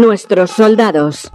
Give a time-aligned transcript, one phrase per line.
[0.00, 1.30] Nuestros soldados.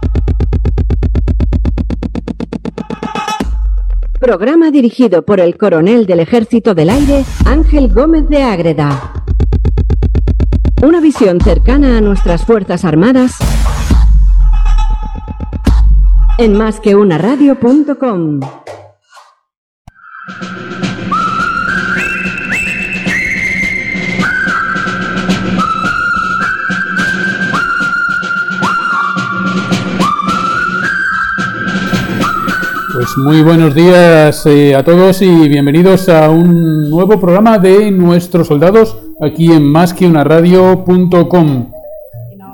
[4.18, 9.12] Programa dirigido por el coronel del Ejército del Aire, Ángel Gómez de Ágreda.
[10.82, 13.36] Una visión cercana a nuestras Fuerzas Armadas
[16.38, 18.40] en másqueunaradio.com.
[32.96, 38.46] Pues muy buenos días eh, a todos y bienvenidos a un nuevo programa de nuestros
[38.46, 41.66] soldados aquí en másqueunaradio.com.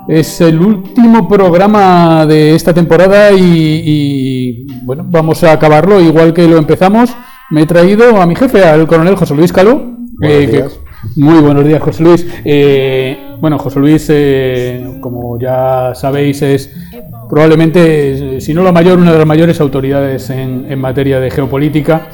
[0.09, 6.45] Es el último programa de esta temporada y, y, bueno, vamos a acabarlo igual que
[6.45, 7.15] lo empezamos.
[7.49, 9.81] Me he traído a mi jefe, al coronel José Luis Caló.
[10.19, 10.77] Buenos días.
[11.15, 12.27] muy buenos días, José Luis.
[12.43, 16.69] Eh, bueno, José Luis, eh, como ya sabéis, es
[17.33, 22.09] probablemente, si no la mayor, una de las mayores autoridades en, en materia de geopolítica.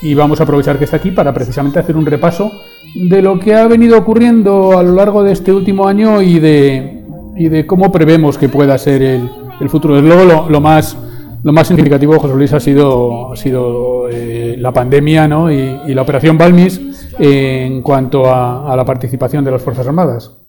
[0.00, 2.52] Y vamos a aprovechar que está aquí para precisamente hacer un repaso
[2.94, 7.02] de lo que ha venido ocurriendo a lo largo de este último año y de,
[7.36, 9.28] y de cómo prevemos que pueda ser el,
[9.60, 9.96] el futuro.
[9.96, 10.96] Desde luego, lo, lo, más,
[11.42, 15.50] lo más significativo, José Luis, ha sido, ha sido eh, la pandemia ¿no?
[15.50, 16.80] y, y, la operación Balmis
[17.18, 20.39] en cuanto a, a, la participación de las Fuerzas Armadas.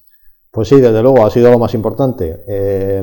[0.52, 2.44] Pues sí, desde luego, ha sido lo más importante.
[2.46, 3.02] Eh,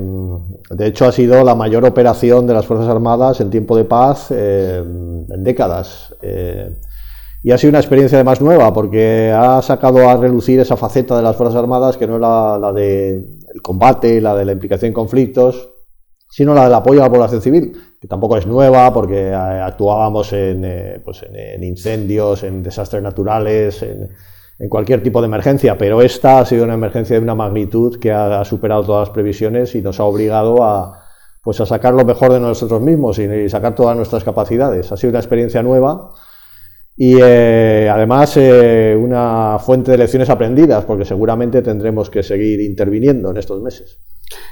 [0.71, 4.27] de hecho, ha sido la mayor operación de las Fuerzas Armadas en tiempo de paz
[4.31, 6.15] eh, en décadas.
[6.21, 6.77] Eh,
[7.43, 11.23] y ha sido una experiencia además nueva, porque ha sacado a relucir esa faceta de
[11.23, 14.89] las Fuerzas Armadas que no es la, la del de combate, la de la implicación
[14.89, 15.71] en conflictos,
[16.29, 21.01] sino la del apoyo a la población civil, que tampoco es nueva, porque actuábamos en,
[21.03, 24.11] pues en, en incendios, en desastres naturales, en
[24.59, 28.10] en cualquier tipo de emergencia, pero esta ha sido una emergencia de una magnitud que
[28.10, 31.05] ha, superado todas las previsiones y nos ha obligado a,
[31.43, 34.91] pues a sacar lo mejor de nosotros mismos y, sacar todas nuestras capacidades.
[34.91, 36.12] Ha sido una experiencia nueva
[36.97, 43.31] y eh, además eh, una fuente de lecciones aprendidas, porque seguramente tendremos que seguir interviniendo
[43.31, 44.00] en estos meses.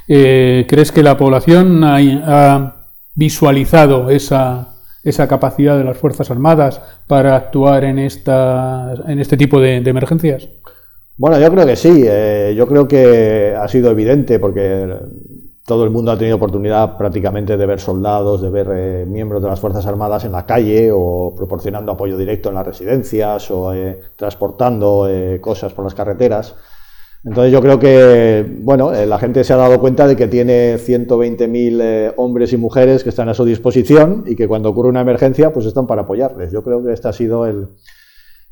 [0.07, 2.77] Eh, ¿Crees que la población ha, ha
[3.17, 4.76] visualizado esa
[5.07, 10.49] esa capacidad de las Fuerzas Armadas para actuar en, esta, en este tipo de, emergencias?
[11.17, 12.03] Bueno, yo creo que sí.
[12.05, 14.97] Eh, yo creo que ha sido evidente porque
[15.65, 19.49] todo el mundo ha tenido oportunidad prácticamente de ver soldados, de ver eh, miembros de
[19.49, 24.01] las Fuerzas Armadas en la calle o proporcionando apoyo directo en las residencias o eh,
[24.17, 25.09] transportando
[25.41, 26.57] cosas por las carreteras.
[27.27, 30.77] Entonces yo creo que, bueno, eh, la gente se ha dado cuenta de que tiene
[30.77, 35.01] 120.000 eh, hombres y mujeres que están a su disposición y que cuando ocurre una
[35.01, 36.53] emergencia, pues están para apoyarles.
[36.53, 37.45] Yo creo que esta ha sido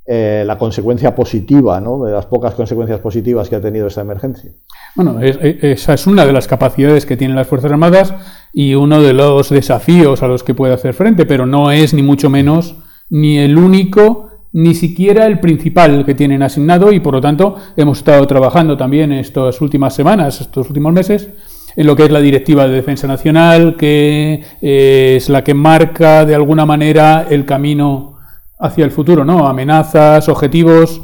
[0.07, 2.05] eh, la consecuencia positiva, ¿no?
[2.05, 4.51] de las pocas consecuencias positivas que ha tenido esta emergencia.
[4.97, 8.13] Bueno, es, esa es una de las capacidades que tienen las Fuerzas Armadas
[8.53, 12.03] y uno de los desafíos a los que puede hacer frente, pero no es ni
[12.03, 12.75] mucho menos
[13.09, 17.99] ni el único ni siquiera el principal que tienen asignado y por lo tanto hemos
[17.99, 21.29] estado trabajando también estas últimas semanas, estos últimos meses,
[21.75, 26.25] en lo que es la Directiva de Defensa Nacional, que eh, es la que marca
[26.25, 28.15] de alguna manera el camino
[28.61, 29.49] hacia el futuro, ¿no?
[29.49, 31.03] Amenazas, objetivos.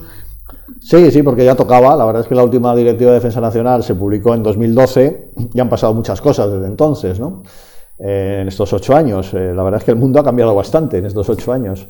[0.80, 1.96] Sí, sí, porque ya tocaba.
[1.96, 5.58] La verdad es que la última Directiva de Defensa Nacional se publicó en 2012 y
[5.58, 7.42] han pasado muchas cosas desde entonces, ¿no?
[7.98, 9.34] Eh, en estos ocho años.
[9.34, 11.88] Eh, la verdad es que el mundo ha cambiado bastante en estos ocho años.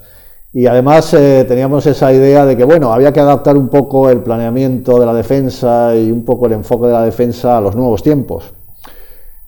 [0.52, 4.20] Y además eh, teníamos esa idea de que, bueno, había que adaptar un poco el
[4.20, 8.02] planeamiento de la defensa y un poco el enfoque de la defensa a los nuevos
[8.02, 8.52] tiempos.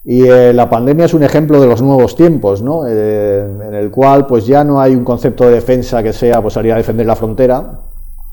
[0.05, 2.87] Y eh, la pandemia es un ejemplo de los nuevos tiempos, ¿no?
[2.87, 6.55] Eh, en el cual pues ya no hay un concepto de defensa que sea pues
[6.55, 7.81] salir a defender la frontera,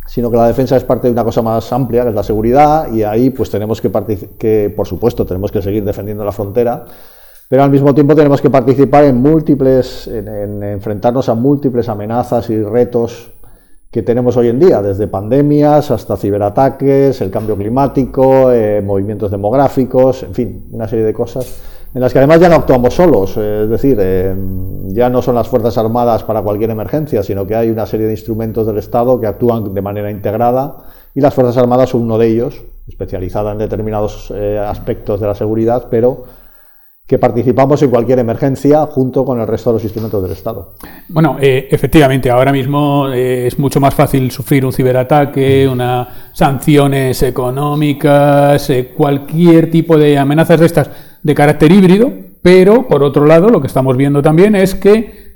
[0.07, 2.91] sino que la defensa es parte de una cosa más amplia, que es la seguridad,
[2.91, 3.91] y ahí pues tenemos que,
[4.40, 6.86] que por supuesto, tenemos que seguir defendiendo la frontera,
[7.50, 12.50] pero al mismo tiempo tenemos que participar en múltiples, en, en, enfrentarnos a múltiples amenazas
[12.50, 13.34] y retos
[13.92, 20.24] que tenemos hoy en día, desde pandemias hasta ciberataques, el cambio climático, eh, movimientos demográficos,
[20.24, 21.62] en fin, una serie de cosas
[21.94, 24.36] en las que además ya no actuamos solos, eh, es decir, eh,
[24.90, 28.13] ya no son las Fuerzas Armadas para cualquier emergencia, sino que hay una serie de
[28.13, 30.78] instrumentos del Estado que actúan de manera integrada
[31.16, 35.36] y las Fuerzas Armadas son uno de ellos, especializada en determinados eh, aspectos de la
[35.36, 36.25] seguridad, pero
[37.10, 40.76] que participamos en cualquier emergencia junto con el resto de los instrumentos del Estado.
[41.08, 47.24] Bueno, eh, efectivamente, ahora mismo eh, es mucho más fácil sufrir un ciberataque, unas sanciones
[47.24, 50.92] económicas, eh, cualquier tipo de amenazas de estas
[51.24, 52.14] de carácter híbrido,
[52.44, 55.28] pero por otro lado lo que estamos viendo también es que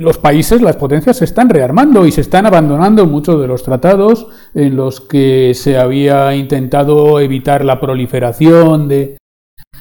[0.00, 4.26] los países, las potencias, se están rearmando y se están abandonando muchos de los tratados
[4.54, 9.16] en los que se había intentado evitar la proliferación de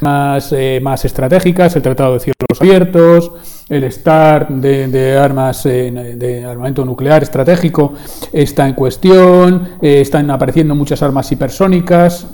[0.02, 3.32] más, eh, más estratégicas, el Tratado de Cielos Abiertos,
[3.70, 7.94] el START de, armas eh, de armamento nuclear estratégico
[8.32, 12.28] está en cuestión, eh, están apareciendo muchas armas hipersónicas.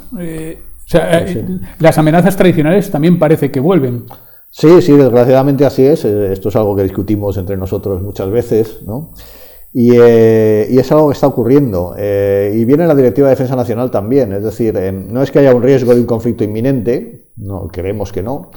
[1.80, 4.06] las amenazas tradicionales también parece que vuelven.
[4.50, 6.06] Sí, sí, desgraciadamente así es.
[6.06, 9.12] Esto es algo que discutimos entre nosotros muchas veces, ¿no?
[9.80, 11.94] Eh, y, es algo que está ocurriendo.
[11.98, 14.34] Eh, y viene la Directiva de Defensa Nacional también.
[14.34, 18.12] Es decir, eh, no es que haya un riesgo de un conflicto inminente, no, creemos
[18.12, 18.51] que no,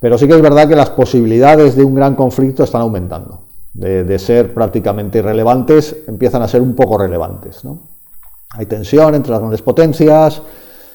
[0.00, 3.42] pero sí que es verdad que las posibilidades de un gran conflicto están aumentando.
[3.72, 7.62] De, ser prácticamente irrelevantes, empiezan a ser un poco relevantes.
[8.52, 10.40] Hay tensión entre las grandes potencias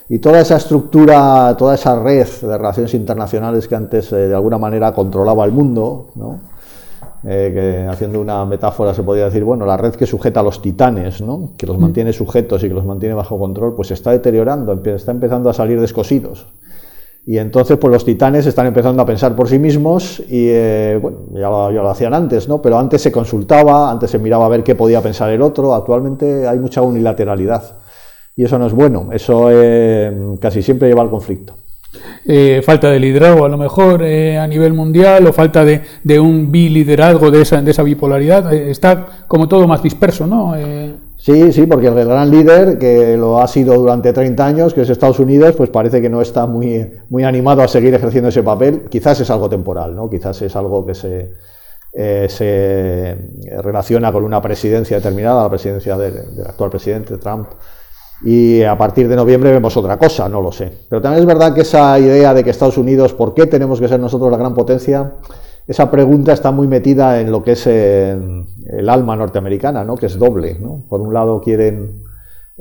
[0.09, 4.93] y toda esa estructura, toda esa red de relaciones internacionales que antes de alguna manera
[4.93, 6.39] controlaba el mundo, ¿no?
[7.23, 10.59] Eh, que haciendo una metáfora se podría decir, bueno, la red que sujeta a los
[10.59, 11.51] titanes, ¿no?
[11.55, 15.11] que los mantiene sujetos y que los mantiene bajo control, pues se está deteriorando, está
[15.11, 16.47] empezando a salir descosidos.
[17.25, 21.19] Y entonces, pues los titanes están empezando a pensar por sí mismos y, eh, bueno,
[21.33, 22.61] ya lo, hacían antes, ¿no?
[22.61, 26.47] Pero antes se consultaba, antes se miraba a ver qué podía pensar el otro, actualmente
[26.47, 27.77] hay mucha unilateralidad.
[28.35, 31.55] Y eso no es bueno, eso eh, casi siempre lleva al conflicto.
[32.25, 36.49] Eh, falta de liderazgo a lo mejor eh, a nivel mundial o falta de, un
[36.49, 38.53] biliderazgo de esa, de esa bipolaridad.
[38.53, 40.55] Eh, está como todo más disperso, ¿no?
[41.21, 44.89] Sí, sí, porque el gran líder, que lo ha sido durante 30 años, que es
[44.89, 48.87] Estados Unidos, pues parece que no está muy, muy animado a seguir ejerciendo ese papel.
[48.89, 50.09] Quizás es algo temporal, ¿no?
[50.09, 51.33] Quizás es algo que se,
[51.93, 53.17] se
[53.61, 57.49] relaciona con una presidencia determinada, la presidencia del, del actual presidente Trump
[58.23, 60.71] y a partir de noviembre vemos otra cosa, no lo sé.
[60.89, 63.87] Pero también es verdad que esa idea de que Estados Unidos, ¿por qué tenemos que
[63.87, 65.13] ser nosotros la gran potencia?
[65.71, 69.95] Esa pregunta está muy metida en lo que es el, alma norteamericana, ¿no?
[69.95, 70.57] que es doble.
[70.59, 70.83] ¿no?
[70.89, 72.03] Por un lado quieren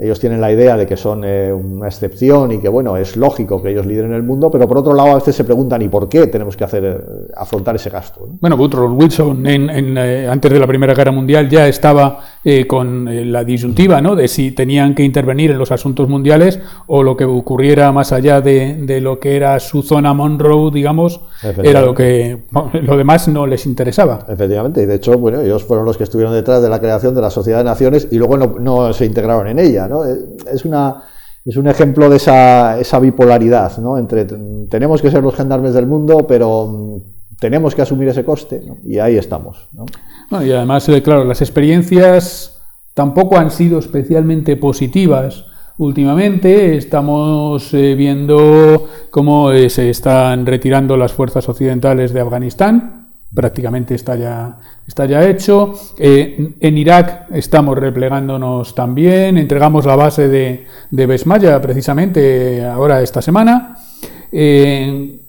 [0.00, 3.62] ellos tienen la idea de que son eh, una excepción y que, bueno, es lógico
[3.62, 6.08] que ellos lideren el mundo, pero por otro lado a veces se preguntan, ¿y por
[6.08, 8.26] qué tenemos que hacer, eh, afrontar ese gasto?
[8.40, 12.20] Bueno, Woodrow Wilson, en, eh, antes de la Primera Guerra Mundial, ya estaba
[12.66, 14.16] con la disyuntiva ¿no?
[14.16, 18.40] de si tenían que intervenir en los asuntos mundiales o lo que ocurriera más allá
[18.40, 21.20] de, lo que era su zona Monroe, digamos,
[21.62, 22.44] era lo que
[22.82, 24.24] lo demás no les interesaba.
[24.26, 27.20] Efectivamente, y de hecho, bueno, ellos fueron los que estuvieron detrás de la creación de
[27.20, 29.89] la Sociedad de Naciones y luego no, no se integraron en ella.
[29.90, 31.02] Eh, es, una,
[31.44, 33.98] es un ejemplo de esa, esa bipolaridad, ¿no?
[33.98, 34.26] Entre
[34.68, 38.98] tenemos que ser los gendarmes del mundo, pero mm, tenemos que asumir ese coste, y
[38.98, 39.68] ahí estamos.
[40.30, 42.60] y además, eh, claro, las experiencias
[42.94, 45.46] tampoco han sido especialmente positivas.
[45.78, 52.99] Últimamente estamos eh, viendo cómo se están retirando las fuerzas occidentales de Afganistán,
[53.34, 55.74] prácticamente está ya, está ya hecho.
[55.98, 63.22] Eh, en Irak estamos replegándonos también, entregamos la base de, de Besmaya precisamente ahora esta
[63.22, 63.76] semana.
[64.32, 65.20] Eh,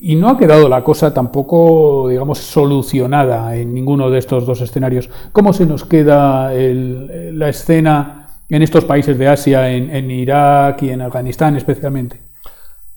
[0.00, 5.10] y no ha quedado la cosa tampoco, digamos, solucionada en ninguno de estos dos escenarios.
[5.32, 11.02] ¿Cómo se nos queda la escena en estos países de Asia, en Irak y en
[11.02, 12.27] Afganistán especialmente?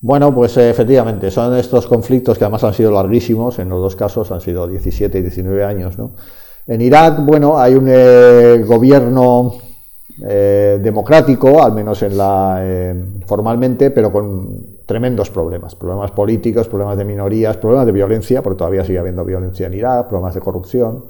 [0.04, 3.96] Bueno, pues eh, efectivamente, son estos conflictos que además han sido larguísimos, en los dos
[3.96, 5.96] casos han sido 17 y 19 años.
[6.00, 6.12] ¿no?
[6.66, 9.58] En Irak, bueno, hay un eh, gobierno
[10.28, 12.96] eh, democrático, al menos en la,
[13.28, 18.84] formalmente, pero con tremendos problemas, problemas políticos, problemas de minorías, problemas de violencia, porque todavía
[18.84, 21.06] sigue habiendo violencia en Irak, problemas de corrupción.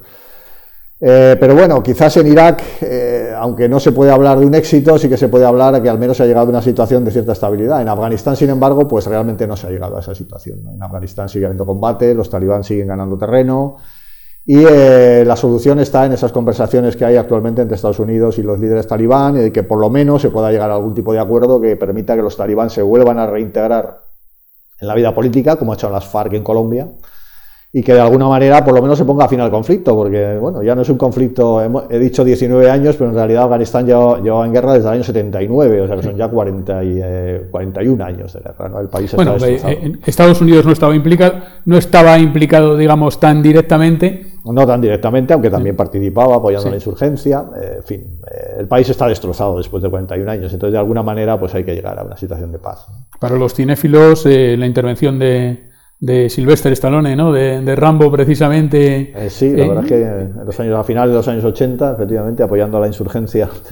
[1.04, 4.96] Eh, pero bueno, quizás en Irak, eh, aunque no se puede hablar de un éxito,
[4.98, 7.04] sí que se puede hablar de que al menos se ha llegado a una situación
[7.04, 7.82] de cierta estabilidad.
[7.82, 10.60] En Afganistán, sin embargo, pues realmente no se ha llegado a esa situación.
[10.72, 13.78] En Afganistán sigue habiendo combate, los talibán siguen ganando terreno
[14.44, 18.44] y eh, la solución está en esas conversaciones que hay actualmente entre Estados Unidos y
[18.44, 21.18] los líderes talibán y que por lo menos se pueda llegar a algún tipo de
[21.18, 24.02] acuerdo que permita que los talibán se vuelvan a reintegrar
[24.80, 26.88] en la vida política, como ha hecho las FARC en Colombia
[27.74, 30.62] y que de alguna manera por lo menos se ponga fin al conflicto, porque bueno,
[30.62, 34.52] ya no es un conflicto, he dicho 19 años, pero en realidad Afganistán lleva, en
[34.52, 37.00] guerra desde el año 79, o sea que son ya 40 y,
[37.50, 41.78] 41 eh, años de guerra, El país bueno, eh, Estados Unidos no estaba implicado, no
[41.78, 44.26] estaba implicado, digamos, tan directamente.
[44.44, 47.44] No tan directamente, aunque también participaba apoyando la insurgencia.
[47.58, 48.20] Eh, en fin,
[48.58, 51.74] el país está destrozado después de 41 años, entonces de alguna manera pues hay que
[51.74, 52.86] llegar a una situación de paz.
[53.18, 55.71] Para los cinéfilos, la intervención de
[56.02, 57.32] de Sylvester Stallone, ¿no?
[57.32, 59.12] De, Rambo, precisamente.
[59.14, 61.92] Eh, sí, la verdad es que en los años, a finales de los años 80,
[61.92, 63.48] efectivamente, apoyando a la insurgencia,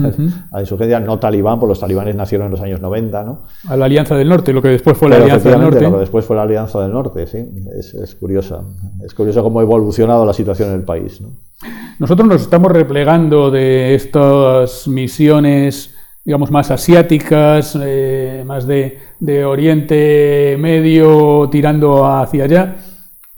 [0.53, 3.41] a la insurgencia no talibán, pues los talibanes nacieron en los años 90, ¿no?
[3.69, 5.81] A la Alianza del Norte, lo que después fue la Alianza del Norte.
[5.81, 7.45] Lo que después fue la Alianza del Norte, sí.
[7.77, 8.61] Es, es curiosa.
[9.05, 11.31] Es curioso cómo ha evolucionado la situación en el país, ¿no?
[11.99, 15.90] Nosotros nos estamos replegando de estas misiones
[16.25, 22.77] digamos, más asiáticas, eh, más de, de, Oriente Medio tirando hacia allá,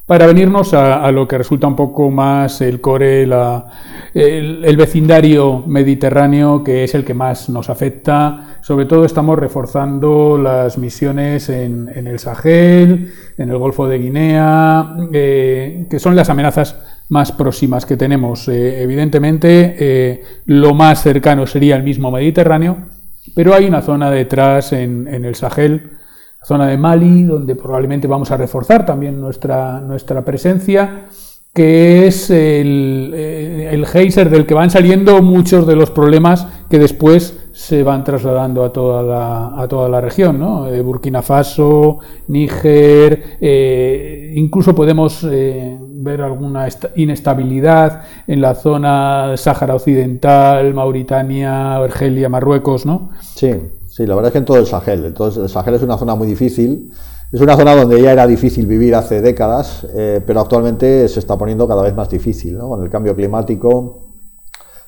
[0.07, 6.85] para venirnos a, lo que resulta un poco más el core, el, vecindario mediterráneo, que
[6.85, 8.59] es el que más nos afecta.
[8.63, 15.87] Sobre todo estamos reforzando las misiones en, el Sahel, en el Golfo de Guinea, eh,
[15.89, 16.77] que son las amenazas
[17.09, 18.49] más próximas que tenemos.
[18.49, 22.89] Eh, evidentemente, eh, lo más cercano sería el mismo Mediterráneo,
[23.37, 26.02] pero hay una zona detrás en el Sahel
[26.45, 31.07] zona de Mali, donde probablemente vamos a reforzar también nuestra, nuestra presencia,
[31.55, 36.79] que es el, eh, el geyser del que van saliendo muchos de los problemas que
[36.79, 40.67] después se van trasladando a toda la, a toda la región, ¿no?
[40.69, 50.73] Eh, Burkina Faso, Níger, eh, incluso podemos ver alguna inestabilidad en la zona Sáhara Occidental,
[50.73, 53.11] Mauritania, Argelia, Marruecos, ¿no?
[53.21, 53.53] Sí.
[53.93, 55.05] Sí, la verdad es que en todo el Sahel.
[55.05, 56.91] Entonces, el Sahel es una zona muy difícil.
[57.31, 61.37] Es una zona donde ya era difícil vivir hace décadas, eh, pero actualmente se está
[61.37, 62.71] poniendo cada vez más difícil, ¿no?
[62.71, 64.12] Con el cambio climático,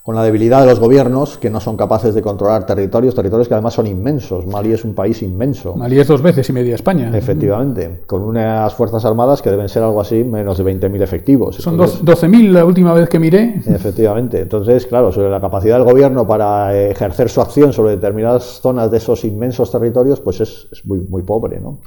[0.04, 3.54] con la debilidad de los gobiernos que no son capaces de controlar territorios, territorios que
[3.54, 4.46] además son inmensos.
[4.46, 5.74] Mali es un país inmenso.
[5.76, 7.10] Mali es dos veces y media España.
[7.16, 11.56] Efectivamente, con unas fuerzas armadas que deben ser algo así, menos de 20.000 efectivos.
[11.56, 13.62] Son 12.000 la última vez que miré.
[13.66, 18.90] Efectivamente, entonces, claro, sobre la capacidad del gobierno para ejercer su acción sobre determinadas zonas
[18.90, 21.80] de esos inmensos territorios, pues es, muy, muy pobre, ¿no?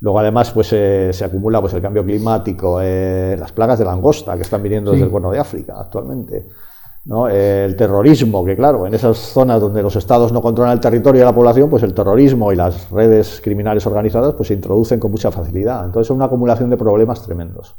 [0.00, 4.34] Luego, además, pues eh, se acumula pues, el cambio climático, eh, las plagas de langosta
[4.34, 6.44] que están viniendo desde el Cuerno de África actualmente.
[7.30, 11.24] El terrorismo, que claro, en esas zonas donde los estados no controlan el territorio y
[11.24, 15.30] la población, pues el terrorismo y las redes criminales organizadas pues se introducen con mucha
[15.30, 15.84] facilidad.
[15.84, 17.76] Entonces es una acumulación de problemas tremendos.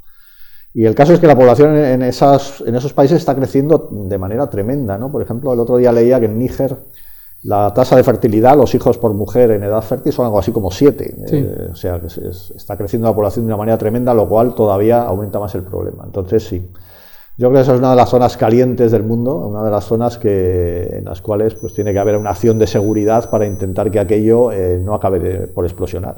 [0.73, 4.17] Y el caso es que la población en, esas, en esos países está creciendo de
[4.17, 4.97] manera tremenda.
[4.97, 5.11] ¿no?
[5.11, 6.77] Por ejemplo, el otro día leía que en Níger
[7.43, 10.71] la tasa de fertilidad, los hijos por mujer en edad fértil son algo así como
[10.71, 11.15] siete.
[11.31, 15.03] Eh, o sea, que está creciendo la población de una manera tremenda, lo cual todavía
[15.03, 16.03] aumenta más el problema.
[16.05, 16.69] Entonces, sí.
[17.39, 19.85] Yo creo que esa es una de las zonas calientes del mundo, una de las
[19.85, 23.91] zonas que, en las cuales pues, tiene que haber una acción de seguridad para intentar
[23.91, 26.15] que aquello eh, no acabe por explosionar.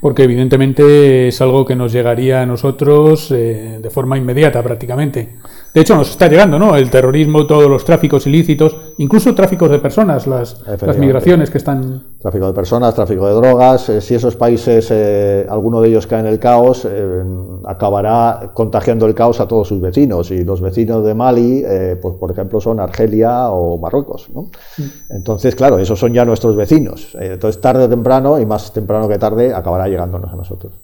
[0.00, 5.34] Porque evidentemente es algo que nos llegaría a nosotros eh, de forma inmediata prácticamente.
[5.74, 6.76] De hecho, nos está llegando, ¿no?
[6.76, 12.02] El terrorismo, todos los tráficos ilícitos, incluso tráficos de personas, las, las migraciones que están.
[12.20, 13.88] Tráfico de personas, tráfico de drogas.
[13.88, 17.22] Eh, si esos países, eh, alguno de ellos cae en el caos, eh,
[17.64, 20.30] acabará contagiando el caos a todos sus vecinos.
[20.30, 21.64] Y los vecinos de Mali,
[22.02, 24.50] pues por ejemplo, son Argelia o Marruecos, ¿no?
[24.76, 24.82] Mm.
[25.16, 27.16] Entonces, claro, esos son ya nuestros vecinos.
[27.18, 30.74] entonces, tarde o temprano, y más temprano que tarde, acabará llegándonos a nosotros.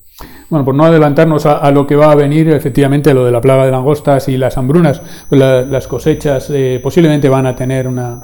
[0.50, 3.66] Bueno, por no adelantarnos a, lo que va a venir, efectivamente, lo de la plaga
[3.66, 8.20] de langostas y las hambrunas, pues las cosechas eh, posiblemente van a tener una,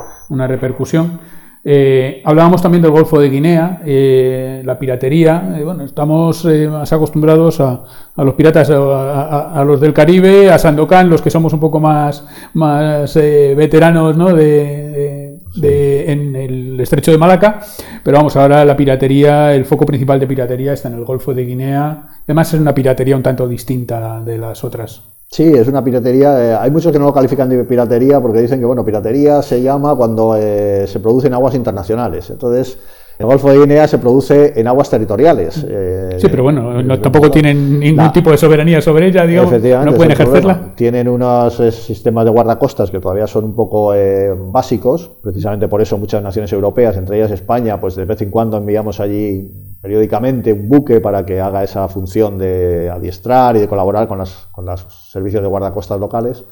[0.46, 1.20] repercusión.
[1.66, 5.60] Eh, hablábamos también del Golfo de Guinea, eh, la piratería.
[5.64, 7.84] bueno, estamos más acostumbrados a,
[8.16, 13.14] los piratas, a, los del Caribe, a Sandokan, los que somos un poco más, más
[13.14, 14.34] veteranos ¿no?
[14.34, 15.23] de
[15.62, 17.60] en el estrecho de Malaca,
[18.02, 21.44] pero vamos, ahora la piratería, el foco principal de piratería está en el Golfo de
[21.44, 25.02] Guinea, además es una piratería un tanto distinta de las otras.
[25.34, 26.44] Sí, es una piratería.
[26.44, 29.60] Eh, hay muchos que no lo califican de piratería porque dicen que, bueno, piratería se
[29.60, 32.30] llama cuando eh, se produce en aguas internacionales.
[32.30, 32.78] Entonces,
[33.16, 35.64] el Golfo de Guinea se produce en aguas territoriales.
[35.68, 40.12] Eh, sí, pero bueno, tampoco tienen ningún tipo de soberanía sobre ella, digamos, no pueden
[40.12, 40.72] ejercerla.
[40.74, 45.80] Tienen unos eh, sistemas de guardacostas que todavía son un poco eh, básicos, precisamente por
[45.80, 49.48] eso muchas naciones europeas, entre ellas España, pues de vez en cuando enviamos allí
[49.80, 54.48] periódicamente un buque para que haga esa función de adiestrar y de colaborar con, las,
[54.50, 56.44] con los servicios de guardacostas locales.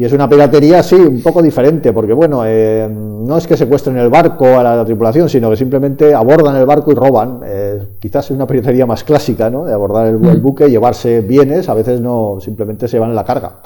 [0.00, 3.98] Y es una piratería, sí, un poco diferente, porque bueno, eh, no es que secuestren
[3.98, 7.40] el barco a la, tripulación, sino que simplemente abordan el barco y roban.
[7.44, 9.64] Eh, quizás es una piratería más clásica, ¿no?
[9.64, 10.40] De abordar el, mm.
[10.40, 13.56] buque, llevarse bienes, a veces no, simplemente se llevan la carga,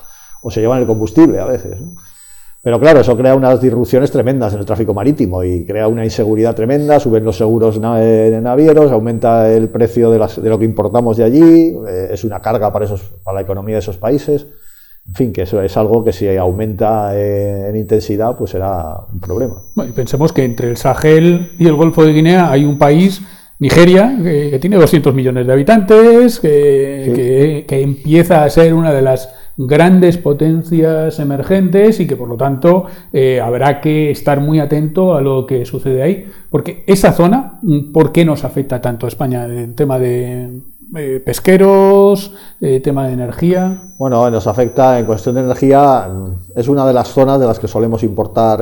[0.40, 1.76] o se llevan el combustible a veces.
[2.62, 6.54] Pero claro, eso crea unas disrupciones tremendas en el tráfico marítimo y crea una inseguridad
[6.54, 11.18] tremenda, suben los seguros de navieros, aumenta el precio de, las, de lo que importamos
[11.18, 14.46] de allí, eh, es una carga para, esos, para la economía de esos países.
[15.06, 19.56] En fin, que eso es algo que si aumenta en intensidad, pues será un problema.
[19.94, 23.21] pensemos que entre el Sahel y el Golfo de Guinea hay un país,
[23.59, 30.16] Nigeria, que, tiene 200 millones de habitantes, que, empieza a ser una de las grandes
[30.16, 35.47] potencias emergentes y que por lo tanto eh, habrá que estar muy atento a lo
[35.47, 36.26] que sucede ahí.
[36.49, 37.61] Porque esa zona,
[37.92, 40.62] ¿por qué nos afecta tanto a España en tema de
[40.96, 43.92] eh, pesqueros, eh, tema de energía.
[43.99, 46.08] Bueno, nos afecta en cuestión de energía,
[46.54, 48.61] es una de las zonas de las que solemos importar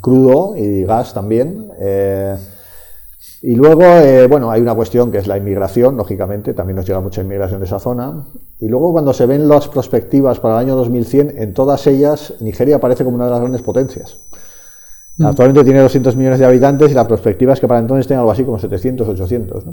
[0.00, 1.68] crudo y gas también.
[3.42, 3.84] y luego,
[4.28, 7.66] bueno, hay una cuestión que es la inmigración, lógicamente, también nos llega mucha inmigración de
[7.66, 8.26] esa zona.
[8.58, 12.76] Y luego cuando se ven las perspectivas para el año 2100, en todas ellas Nigeria
[12.76, 14.18] aparece como una de las grandes potencias.
[15.20, 15.26] Mm.
[15.26, 18.32] Actualmente tiene 200 millones de habitantes y la perspectiva es que para entonces tenga algo
[18.32, 19.64] así como 700, 800.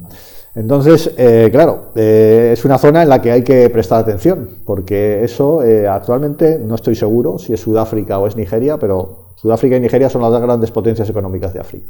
[0.56, 5.24] Entonces, eh, claro, eh, es una zona en la que hay que prestar atención, porque
[5.24, 9.80] eso eh, actualmente no estoy seguro si es Sudáfrica o es Nigeria, pero Sudáfrica y
[9.80, 11.88] Nigeria son las dos grandes potencias económicas de África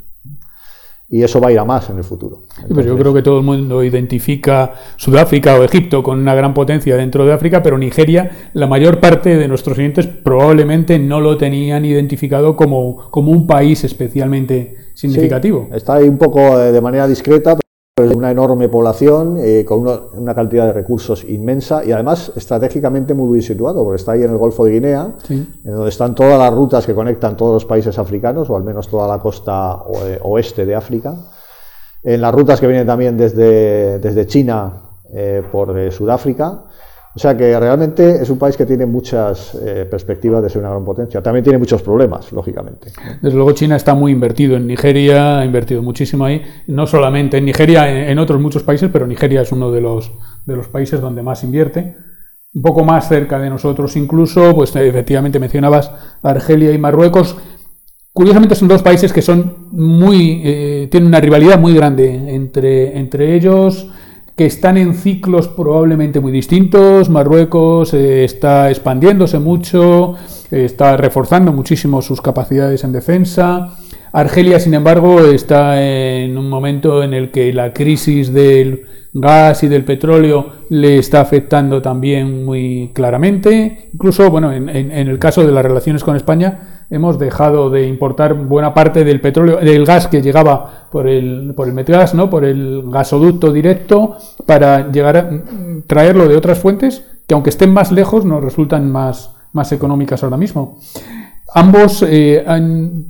[1.10, 2.44] y eso va a ir a más en el futuro.
[2.68, 6.98] pero yo creo que todo el mundo identifica Sudáfrica o Egipto con una gran potencia
[6.98, 11.86] dentro de África, pero Nigeria, la mayor parte de nuestros oyentes probablemente no lo tenían
[11.86, 15.70] identificado como, como un país especialmente significativo.
[15.74, 17.58] está ahí un poco de manera discreta
[17.98, 23.42] una enorme población eh, con una, cantidad de recursos inmensa y además estratégicamente muy bien
[23.42, 26.86] situado, porque está ahí en el Golfo de Guinea, en donde están todas las rutas
[26.86, 29.78] que conectan todos los países africanos, o al menos toda la costa
[30.22, 31.16] oeste de África,
[32.04, 34.74] en las rutas que vienen también desde, desde China
[35.12, 36.66] eh, por eh, Sudáfrica,
[37.18, 40.70] o sea que realmente es un país que tiene muchas eh, perspectivas de ser una
[40.70, 41.20] gran potencia.
[41.20, 42.92] También tiene muchos problemas, lógicamente.
[43.24, 47.46] Desde luego China está muy invertido en Nigeria, ha invertido muchísimo ahí, no solamente en
[47.46, 50.12] Nigeria, en, otros muchos países, pero Nigeria es uno de los,
[50.46, 51.96] de los países donde más invierte.
[52.54, 57.36] Un poco más cerca de nosotros incluso, pues efectivamente mencionabas Argelia y Marruecos.
[58.14, 63.34] Curiosamente son dos países que son muy, eh, tienen una rivalidad muy grande entre, entre
[63.34, 63.90] ellos
[64.38, 67.10] que están en ciclos probablemente muy distintos.
[67.10, 70.14] Marruecos eh, está expandiéndose mucho,
[70.52, 73.74] eh, está reforzando muchísimo sus capacidades en defensa.
[74.12, 79.68] Argelia, sin embargo, está en un momento en el que la crisis del gas y
[79.68, 83.90] del petróleo le está afectando también muy claramente.
[83.94, 88.74] Incluso, bueno, en el caso de las relaciones con España, hemos dejado de importar buena
[88.74, 91.76] parte del petróleo, del gas que llegaba por el, por el
[92.14, 92.30] ¿no?
[92.30, 95.30] por el gasoducto directo, para llegar a
[95.88, 100.38] traerlo de otras fuentes que aunque estén más lejos nos resultan más, más económicas ahora
[100.38, 100.80] mismo.
[101.58, 103.06] Ambos eh, han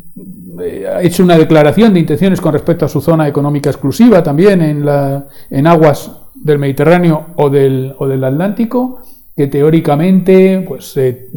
[0.64, 4.86] eh, hecho una declaración de intenciones con respecto a su zona económica exclusiva también en,
[4.86, 9.02] la, en aguas del Mediterráneo o del, o del Atlántico,
[9.36, 11.28] que teóricamente pues, eh,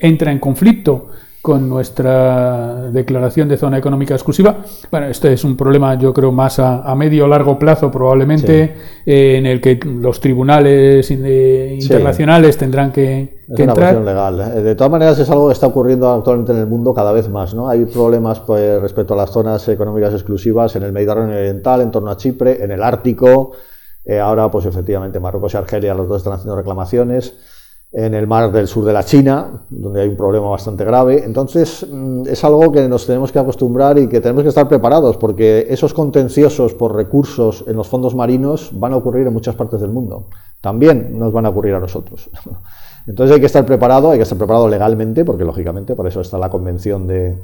[0.00, 1.10] entra en conflicto
[1.48, 4.58] con nuestra declaración de zona económica exclusiva.
[4.90, 8.74] Bueno, este es un problema, yo creo, más a, medio o largo plazo, probablemente,
[9.06, 14.38] eh, en el que los tribunales internacionales tendrán que, es una cuestión legal.
[14.40, 14.60] ¿eh?
[14.60, 17.54] De todas maneras, es algo que está ocurriendo actualmente en el mundo cada vez más.
[17.54, 17.66] ¿no?
[17.66, 22.10] Hay problemas pues, respecto a las zonas económicas exclusivas en el Mediterráneo Oriental, en torno
[22.10, 23.52] a Chipre, en el Ártico.
[24.04, 27.38] Eh, ahora, pues efectivamente, Marruecos y Argelia, los dos están haciendo reclamaciones
[27.90, 31.24] en el mar del sur de la China, donde hay un problema bastante grave.
[31.24, 35.16] Entonces, mm, es algo que nos tenemos que acostumbrar y que tenemos que estar preparados,
[35.16, 39.80] porque esos contenciosos por recursos en los fondos marinos van a ocurrir en muchas partes
[39.80, 40.26] del mundo.
[40.60, 42.28] También nos van a ocurrir a nosotros.
[43.06, 46.36] Entonces hay que estar preparado, hay que estar preparado legalmente, porque lógicamente por eso está
[46.36, 47.38] la Convención de,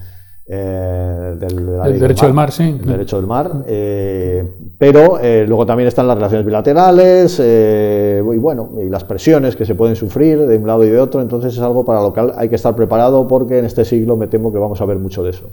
[0.47, 2.79] eh, del, derecho del mar, sí.
[2.85, 3.65] derecho del mar.
[3.67, 9.65] Eh, pero eh, luego también están las relaciones bilaterales y bueno, y las presiones que
[9.65, 11.23] se pueden sufrir de un lado y de otro.
[11.23, 14.27] Entonces es algo para lo que hay que estar preparado porque en este siglo me
[14.27, 15.49] temo que vamos a ver mucho de eso.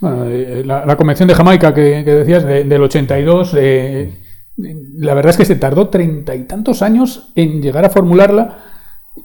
[0.00, 0.26] Bueno,
[0.64, 3.54] la, Convención de Jamaica que, decías del 82,
[4.98, 8.59] la verdad es que se tardó treinta y tantos años en llegar a formularla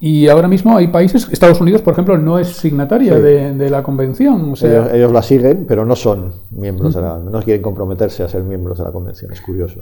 [0.07, 4.51] y ahora mismo hay países, Estados Unidos, por ejemplo, no es signataria de, la convención.
[4.51, 4.95] O sea...
[4.95, 8.77] ellos, la siguen, pero no son miembros, de la, no quieren comprometerse a ser miembros
[8.77, 9.31] de la convención.
[9.31, 9.81] Es curioso.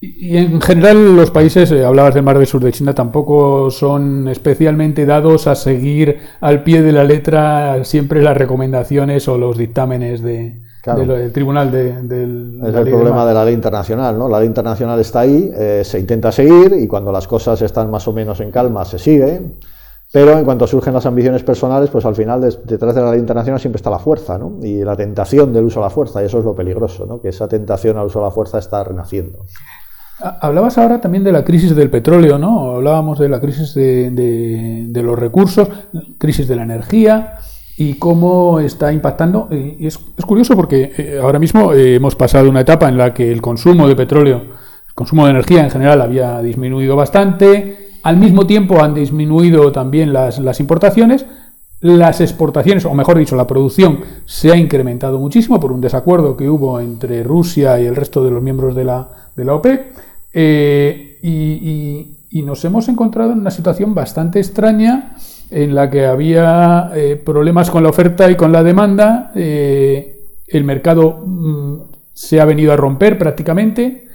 [0.00, 4.28] Y, en general los países, eh, hablabas del Mar del Sur de China, tampoco son
[4.28, 10.22] especialmente dados a seguir al pie de la letra siempre las recomendaciones o los dictámenes
[10.22, 10.58] de,
[10.94, 12.60] del tribunal del...
[12.66, 14.28] Es el problema de la ley internacional, ¿no?
[14.28, 18.06] La ley internacional está ahí, eh, se intenta seguir y cuando las cosas están más
[18.08, 19.40] o menos en calma se sigue,
[20.12, 23.60] pero en cuanto surgen las ambiciones personales, pues al final detrás de la ley internacional
[23.60, 24.58] siempre está la fuerza, ¿no?
[24.62, 27.20] Y la tentación del uso de la fuerza, y eso es lo peligroso, ¿no?
[27.20, 29.44] Que esa tentación al uso de la fuerza está renaciendo.
[30.20, 32.72] Hablabas ahora también de la crisis del petróleo, ¿no?
[32.72, 34.10] Hablábamos de la crisis de,
[34.88, 35.68] de los recursos,
[36.18, 37.37] crisis de la energía
[37.80, 39.48] y cómo está impactando.
[39.52, 43.30] Y es, curioso porque eh, ahora mismo eh, hemos pasado una etapa en la que
[43.30, 44.42] el consumo de petróleo,
[44.88, 47.90] el consumo de energía en general había disminuido bastante.
[48.02, 51.24] Al mismo tiempo han disminuido también las, importaciones.
[51.80, 56.50] Las exportaciones, o mejor dicho, la producción se ha incrementado muchísimo por un desacuerdo que
[56.50, 59.86] hubo entre Rusia y el resto de los miembros de la, de la OPEC.
[60.32, 65.16] Eh, y, nos hemos encontrado en una situación bastante extraña
[65.50, 66.90] en la que había
[67.24, 69.32] problemas con la oferta y con la demanda.
[69.34, 71.76] el mercado mm,
[72.12, 74.07] se ha venido a romper prácticamente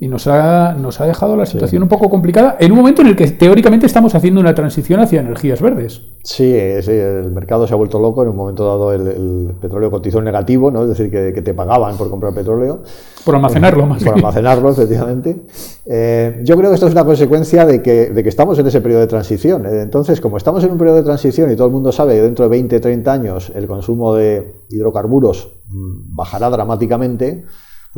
[0.00, 3.08] y nos ha, nos ha dejado la situación un poco complicada en un momento en
[3.08, 6.02] el que teóricamente estamos haciendo una transición hacia energías verdes.
[6.22, 8.22] Sí, sí el mercado se ha vuelto loco.
[8.22, 10.82] En un momento dado el, petróleo cotizó en negativo, ¿no?
[10.82, 12.82] es decir, que, te pagaban por comprar petróleo.
[13.24, 15.36] Por almacenarlo, más Por almacenarlo, efectivamente.
[15.84, 18.80] Eh, yo creo que esto es una consecuencia de que, de que estamos en ese
[18.80, 19.66] periodo de transición.
[19.66, 22.22] Eh, entonces, como estamos en un periodo de transición y todo el mundo sabe que
[22.22, 27.44] dentro de 20, 30 años el consumo de hidrocarburos mm, bajará dramáticamente,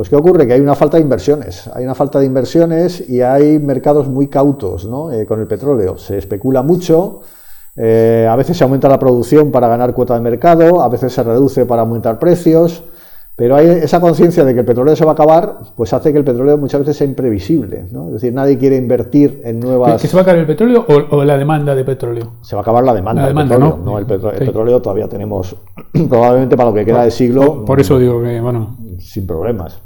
[0.01, 0.47] pues ¿qué ocurre?
[0.47, 4.29] Que hay una falta de inversiones, hay una falta de inversiones y hay mercados muy
[4.29, 5.13] cautos ¿no?
[5.13, 5.99] Eh, con el petróleo.
[5.99, 7.21] Se especula mucho,
[7.77, 11.23] eh, a veces se aumenta la producción para ganar cuota de mercado, a veces se
[11.23, 12.83] reduce para aumentar precios,
[13.37, 16.19] pero hay esa conciencia de que el petróleo se va a acabar, pues hace que
[16.19, 17.85] el petróleo muchas veces sea imprevisible.
[17.93, 18.07] ¿no?
[18.07, 20.01] Es decir, nadie quiere invertir en nuevas...
[20.01, 22.37] ¿Que se va a acabar el petróleo o, la demanda de petróleo?
[22.41, 23.21] Se va a acabar la demanda.
[23.21, 23.99] La demanda, ¿no?
[23.99, 25.55] El, petróleo todavía tenemos,
[26.09, 27.67] probablemente para lo que queda de siglo...
[27.67, 28.77] Por, eso digo que, bueno...
[29.01, 29.81] Sin problemas.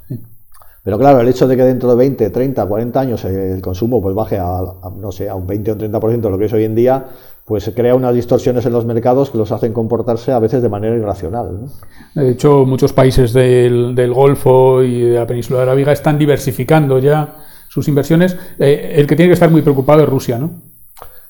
[0.84, 4.14] Pero claro, el hecho de que dentro de 20, 30, 40 años el consumo pues
[4.14, 4.60] baje a,
[4.96, 7.06] no sé, a un 20 o un 30% de lo que es hoy en día,
[7.46, 10.94] pues crea unas distorsiones en los mercados que los hacen comportarse a veces de manera
[10.94, 11.68] irracional.
[12.14, 17.36] De hecho, muchos países del, Golfo y de la península arábiga están diversificando ya
[17.68, 18.36] sus inversiones.
[18.58, 20.73] Eh, el que tiene que estar muy preocupado es Rusia, ¿no?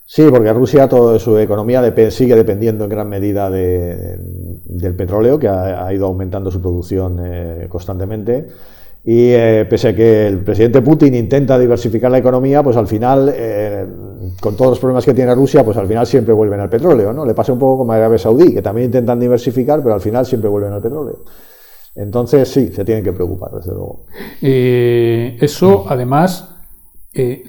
[0.06, 5.92] Sí, porque Rusia, toda su economía sigue dependiendo en gran medida del petróleo, que ha,
[5.94, 8.48] ido aumentando su producción eh, constantemente.
[9.02, 13.32] Y eh, pese a que el presidente Putin intenta diversificar la economía, pues al final,
[13.34, 13.86] eh,
[14.40, 17.12] con todos los problemas que tiene Rusia, pues al final siempre vuelven al petróleo.
[17.12, 17.24] ¿no?
[17.24, 20.50] Le pasa un poco como Arabia Saudí, que también intentan diversificar, pero al final siempre
[20.50, 21.24] vuelven al petróleo.
[21.94, 24.04] Entonces sí, se tienen que preocupar, desde luego.
[24.40, 26.53] Eso, además,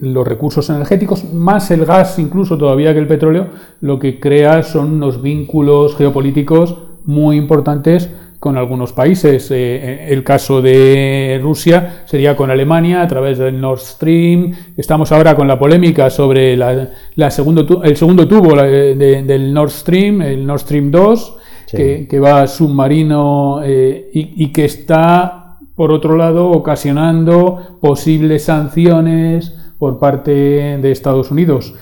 [0.01, 3.47] los recursos energéticos, más el gas incluso todavía que el petróleo,
[3.81, 8.09] lo que crea son unos vínculos geopolíticos muy importantes
[8.45, 9.49] con algunos países.
[9.49, 14.53] Eh, eh, el caso de Rusia sería con Alemania a través del Nord Stream.
[14.77, 16.91] Estamos ahora con la polémica sobre la,
[17.31, 21.37] segundo el segundo tubo del Nord Stream, el Nord Stream 2,
[21.71, 25.44] que, va submarino eh, y, que está,
[25.75, 31.73] por otro lado, ocasionando posibles sanciones por parte de Estados Unidos.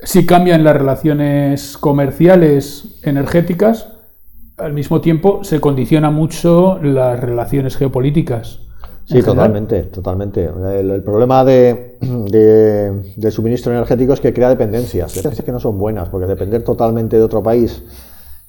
[0.00, 3.88] Si cambian las relaciones comerciales energéticas,
[4.58, 8.60] al mismo tiempo se condiciona mucho las relaciones geopolíticas.
[9.06, 10.48] Sí, totalmente, totalmente.
[10.78, 16.08] El, problema de, de, suministro energético es que crea dependencias, dependencias que no son buenas,
[16.08, 17.82] porque depender totalmente de otro país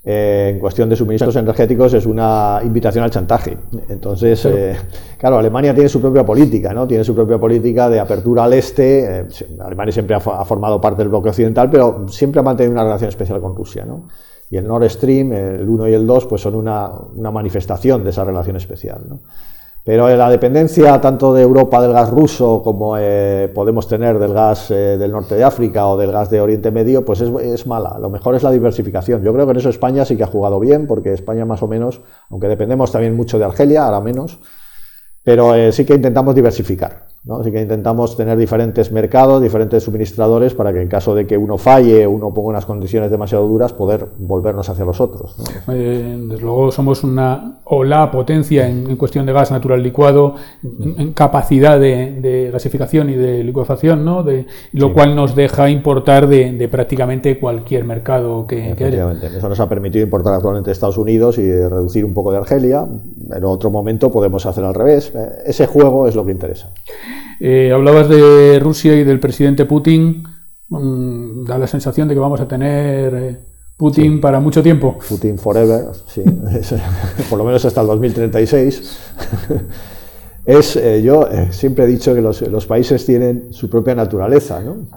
[0.06, 3.58] eh, en cuestión de suministros energéticos es una invitación al chantaje.
[3.90, 4.76] Entonces, eh,
[5.18, 6.86] claro, Alemania tiene su propia política, ¿no?
[6.86, 9.22] Tiene su propia política de apertura al este.
[9.22, 9.28] Eh,
[9.60, 13.10] Alemania siempre ha, ha, formado parte del bloque occidental, pero siempre ha mantenido una relación
[13.10, 14.08] especial con Rusia, ¿no?
[14.50, 16.92] Y el Nord Stream, el 1 y el 2, pues son una,
[17.32, 19.02] manifestación de esa relación especial.
[19.86, 24.72] Pero la dependencia tanto de Europa del gas ruso como eh, podemos tener del gas
[24.72, 28.00] eh, del norte de África o del gas de Oriente Medio, pues es, es, mala.
[28.00, 29.22] Lo mejor es la diversificación.
[29.24, 31.68] Yo creo que en eso España sí que ha jugado bien, porque España más o
[31.68, 34.40] menos, aunque dependemos también mucho de Argelia, ahora menos,
[35.24, 37.15] pero eh, sí que intentamos diversificar.
[37.28, 41.58] Así que intentamos tener diferentes mercados, diferentes suministradores para que en caso de que uno
[41.58, 45.36] falle o uno ponga unas condiciones demasiado duras, poder volvernos hacia los otros.
[45.68, 51.14] Eh, desde luego somos una o la potencia en, cuestión de gas natural licuado, en,
[51.14, 54.22] capacidad de, gasificación y de licuefacción, ¿no?
[54.22, 59.12] de, lo cual nos deja importar de, prácticamente cualquier mercado que, haya.
[59.36, 62.86] Eso nos ha permitido importar actualmente de Estados Unidos y reducir un poco de Argelia.
[63.36, 65.12] En otro momento podemos hacer al revés.
[65.16, 66.70] Eh, ese juego es lo que interesa.
[67.40, 70.24] Eh, hablabas de Rusia y del presidente Putin.
[70.70, 73.40] Mm, da la sensación de que vamos a tener eh,
[73.78, 74.98] Putin para mucho tiempo.
[75.08, 76.24] Putin forever, sí.
[77.30, 79.00] por lo menos hasta el 2036.
[80.46, 84.88] es, eh, yo siempre he dicho que los, los, países tienen su propia naturaleza, ¿no?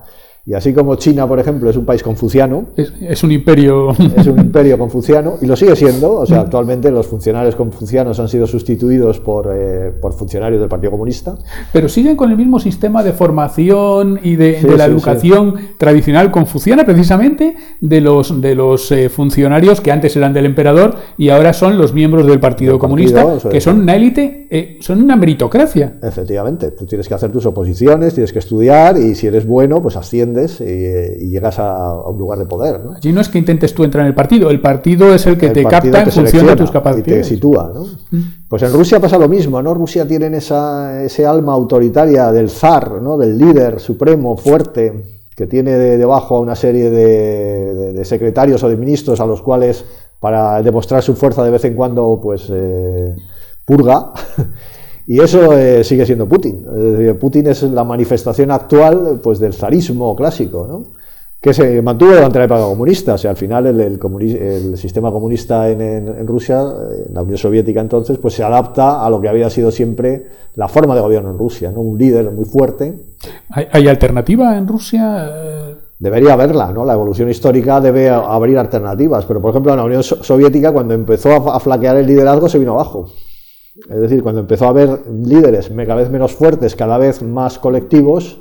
[0.49, 2.69] Y así como China, por ejemplo, es un país confuciano.
[2.75, 3.91] Es, un imperio.
[4.17, 6.15] Es un imperio confuciano y lo sigue siendo.
[6.15, 10.93] O sea, actualmente los funcionarios confucianos han sido sustituidos por, eh, por funcionarios del Partido
[10.93, 11.37] Comunista.
[11.71, 17.55] Pero siguen con el mismo sistema de formación y de, la educación tradicional confuciana, precisamente,
[17.83, 21.93] de los, de los eh, funcionarios que antes eran del emperador y ahora son los
[21.93, 25.99] miembros del Partido Comunista, que son una élite, eh, son una meritocracia.
[26.03, 26.71] Efectivamente.
[26.71, 30.38] Tú tienes que hacer tus oposiciones, tienes que estudiar y si eres bueno, pues asciendes
[30.61, 32.81] y, llegas a, un lugar de poder.
[32.85, 32.95] ¿no?
[32.95, 35.51] Allí no es que intentes tú entrar en el partido, el partido es el que
[35.51, 37.09] te capta en función de tus capacidades.
[37.09, 37.71] Y te sitúa.
[37.75, 37.85] ¿no?
[38.11, 38.23] Mm.
[38.49, 39.75] Pues en Rusia pasa lo mismo, ¿no?
[39.75, 43.19] Rusia tienen esa, ese alma autoritaria del zar, ¿no?
[43.19, 45.05] del líder supremo, fuerte,
[45.37, 49.85] que tiene debajo a una serie de, secretarios o de ministros a los cuales,
[50.19, 53.15] para demostrar su fuerza de vez en cuando, pues eh,
[53.65, 54.13] purga.
[55.11, 56.67] Y eso eh, sigue siendo Putin.
[57.19, 60.99] Putin es la manifestación actual pues, del zarismo clásico, ¿no?
[61.41, 63.15] que se mantuvo durante la época comunista.
[63.15, 66.61] O sea, al final el, el, sistema comunista en, Rusia,
[67.07, 70.69] en la Unión Soviética entonces, pues se adapta a lo que había sido siempre la
[70.69, 71.81] forma de gobierno en Rusia, ¿no?
[71.81, 72.99] un líder muy fuerte.
[73.51, 75.31] ¿Hay, alternativa en Rusia?
[75.99, 76.85] Debería haberla, ¿no?
[76.85, 81.51] La evolución histórica debe abrir alternativas, pero por ejemplo en la Unión Soviética cuando empezó
[81.51, 83.11] a flaquear el liderazgo se vino abajo.
[83.89, 88.39] Es decir, cuando empezó a haber líderes cada vez menos fuertes, cada vez más colectivos,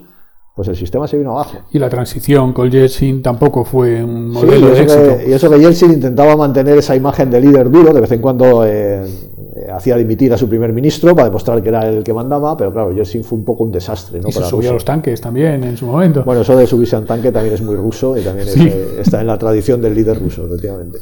[0.58, 1.60] pues el sistema se vino abajo.
[1.72, 5.18] Y la transición con Yeltsin tampoco fue un modelo de éxito.
[5.28, 8.66] y eso que Yeltsin intentaba mantener esa imagen de líder duro, de vez en cuando
[8.66, 12.58] eh, eh, hacía dimitir a su primer ministro para demostrar que era el que mandaba,
[12.58, 14.20] pero claro, Yeltsin fue un poco un desastre.
[14.20, 14.30] ¿no?
[14.30, 16.24] Y se subía a los tanques también en su momento.
[16.24, 19.22] Bueno, eso de subirse a un tanque también es muy ruso y también eh, está
[19.22, 20.98] en la tradición del líder ruso, efectivamente.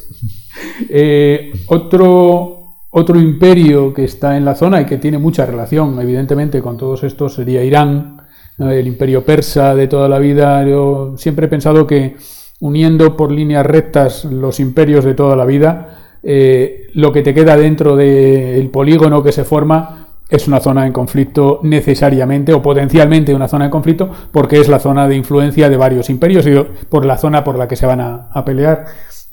[1.68, 2.55] otro
[2.98, 7.04] otro imperio que está en la zona y que tiene mucha relación, evidentemente, con todos
[7.04, 8.22] estos sería Irán,
[8.58, 10.66] el imperio persa de toda la vida.
[10.66, 12.16] Yo siempre he pensado que
[12.62, 17.58] uniendo por líneas rectas los imperios de toda la vida, eh, lo que te queda
[17.58, 23.50] dentro del polígono que se forma es una zona en conflicto necesariamente o potencialmente una
[23.50, 26.56] zona en conflicto porque es la zona de influencia de varios imperios y
[26.88, 28.86] por la zona por la que se van a pelear.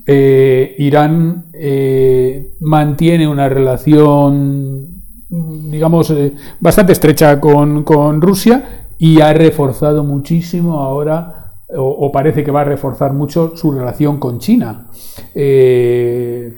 [0.06, 4.88] Eh, Irán eh, mantiene una relación,
[5.28, 12.60] digamos, eh, bastante estrecha con, Rusia y ha reforzado muchísimo ahora, o, parece que va
[12.60, 14.88] a reforzar mucho su relación con China,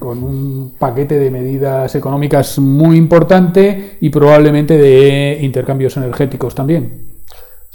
[0.00, 7.13] con un paquete de medidas económicas muy importante y probablemente de intercambios energéticos también.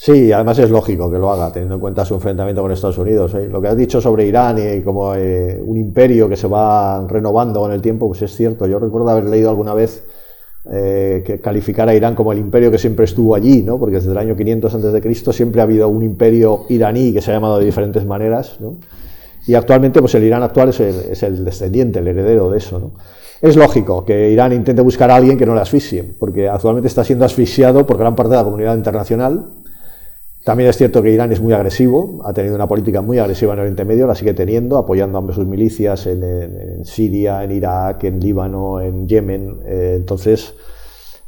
[0.01, 3.33] Sí, además es lógico que lo haga, teniendo en cuenta su enfrentamiento con Estados Unidos.
[3.33, 3.49] ¿eh?
[3.51, 7.59] Lo que has dicho sobre Irán y como eh, un imperio que se va renovando
[7.59, 8.65] con el tiempo, pues es cierto.
[8.65, 10.05] Yo recuerdo haber leído alguna vez
[10.71, 13.77] eh, que calificar a Irán como el imperio que siempre estuvo allí, ¿no?
[13.77, 15.33] porque desde el año 500 a.C.
[15.33, 18.55] siempre ha habido un imperio iraní que se ha llamado de diferentes maneras.
[18.61, 18.77] ¿no?
[19.47, 22.79] Y actualmente, pues el Irán actual es el, es el descendiente, el heredero de eso.
[22.79, 22.93] ¿no?
[23.41, 27.03] Es lógico que Irán intente buscar a alguien que no le asfixie, porque actualmente está
[27.03, 29.58] siendo asfixiado por gran parte de la comunidad internacional
[30.43, 33.59] también es cierto que Irán es muy agresivo, ha tenido una política muy agresiva en
[33.59, 38.79] Oriente Medio, la sigue teniendo, apoyando a sus milicias en, Siria, en Irak, en Líbano,
[38.79, 39.59] en Yemen.
[39.65, 40.53] Eh, entonces,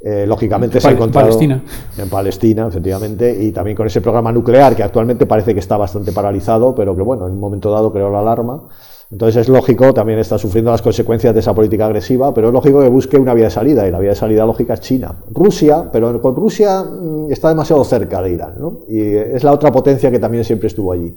[0.03, 1.61] eh, lógicamente se ha encontrado Palestina.
[1.97, 6.11] en Palestina, efectivamente, y también con ese programa nuclear que actualmente parece que está bastante
[6.11, 8.63] paralizado, pero que bueno, en un momento dado creó la alarma.
[9.11, 12.79] Entonces es lógico, también está sufriendo las consecuencias de esa política agresiva, pero es lógico
[12.79, 15.13] que busque una vía de salida, y la vía de salida lógica es China.
[15.31, 18.79] Rusia, pero con Rusia mm, está demasiado cerca de Irán, ¿no?
[18.87, 21.13] Y es la otra potencia que también siempre estuvo allí.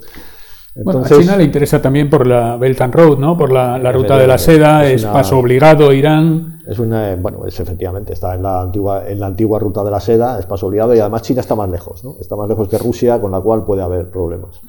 [0.75, 3.37] Entonces, a China le interesa también por la Belt and Road, ¿no?
[3.37, 6.63] Por la, ruta de la seda, es, paso obligado Irán.
[6.67, 10.01] Es una, bueno, es efectivamente, está en la antigua, en la antigua ruta de la
[10.01, 12.17] seda, es paso obligado y además China está más lejos, ¿no?
[12.21, 14.61] Está más lejos que Rusia, con la cual puede haber problemas.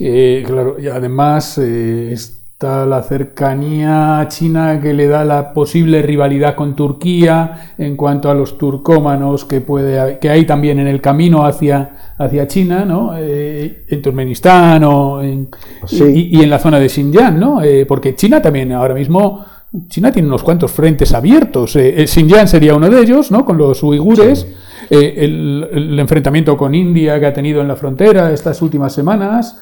[0.00, 2.16] Eh, claro, y además eh,
[2.56, 8.34] Está la cercanía china que le da la posible rivalidad con Turquía en cuanto a
[8.34, 13.12] los turcómanos que, puede, que hay también en el camino hacia, hacia China, ¿no?
[13.14, 15.50] Eh, en Turkmenistán o en,
[15.90, 17.62] y, en la zona de Xinjiang, ¿no?
[17.62, 19.44] Eh, porque China también ahora mismo...
[19.88, 21.76] China tiene unos cuantos frentes abiertos.
[21.76, 23.44] Eh, Xinjiang sería uno de ellos, ¿no?
[23.44, 24.46] Con los uigures.
[24.90, 29.58] El, enfrentamiento con India que ha tenido en la frontera estas últimas semanas.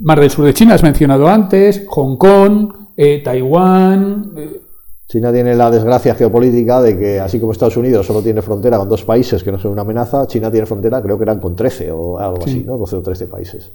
[0.00, 4.32] Mar del Sur de China, has mencionado antes, Hong Kong, eh, Taiwán.
[4.36, 4.60] Eh.
[5.06, 8.88] China tiene la desgracia geopolítica de que, así como Estados Unidos solo tiene frontera con
[8.88, 11.90] dos países que no son una amenaza, China tiene frontera, creo que eran con 13
[11.92, 12.76] o algo así, ¿no?
[12.76, 13.72] 12 o 13 países.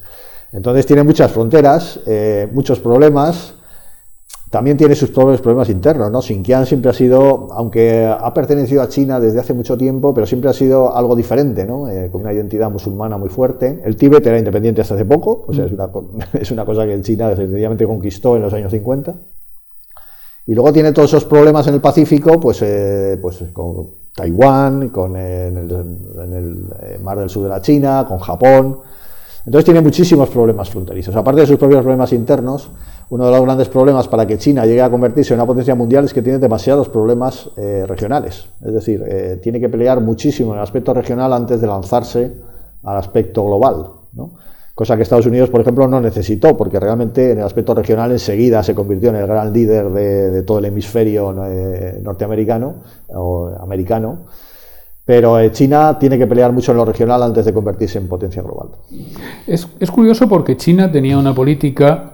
[0.52, 3.56] Entonces tiene muchas fronteras, eh, muchos problemas
[4.54, 6.22] también tiene sus propios problemas internos, ¿no?
[6.22, 10.48] Xinjiang siempre ha sido, aunque ha pertenecido a China desde hace mucho tiempo, pero siempre
[10.48, 11.90] ha sido algo diferente, ¿no?
[11.90, 13.82] Eh, con una identidad musulmana muy fuerte.
[13.84, 15.90] El Tíbet era independiente hasta hace poco, o sea, es una,
[16.40, 19.16] es una cosa que China sencillamente conquistó en los años 50.
[20.46, 25.16] Y luego tiene todos esos problemas en el Pacífico, pues, eh, pues con Taiwán, con
[25.18, 28.82] en el, en el eh, Mar del Sur de la China, con Japón.
[29.46, 31.16] Entonces tiene muchísimos problemas fronterizos.
[31.16, 32.70] Aparte de sus propios problemas internos,
[33.14, 36.06] uno de los grandes problemas para que China llegue a convertirse en una potencia mundial
[36.06, 38.48] es que tiene demasiados problemas eh, regionales.
[38.66, 42.34] Es decir, eh, tiene que pelear muchísimo en el aspecto regional antes de lanzarse
[42.84, 43.86] al aspecto global.
[44.74, 48.64] cosa que Estados Unidos, por ejemplo, no necesitó, porque realmente en el aspecto regional enseguida
[48.64, 52.78] se convirtió en el gran líder de, todo el hemisferio eh, norteamericano
[53.10, 54.22] o americano.
[55.06, 58.70] Pero China tiene que pelear mucho en lo regional antes de convertirse en potencia global.
[59.46, 62.13] Es, curioso porque China tenía una política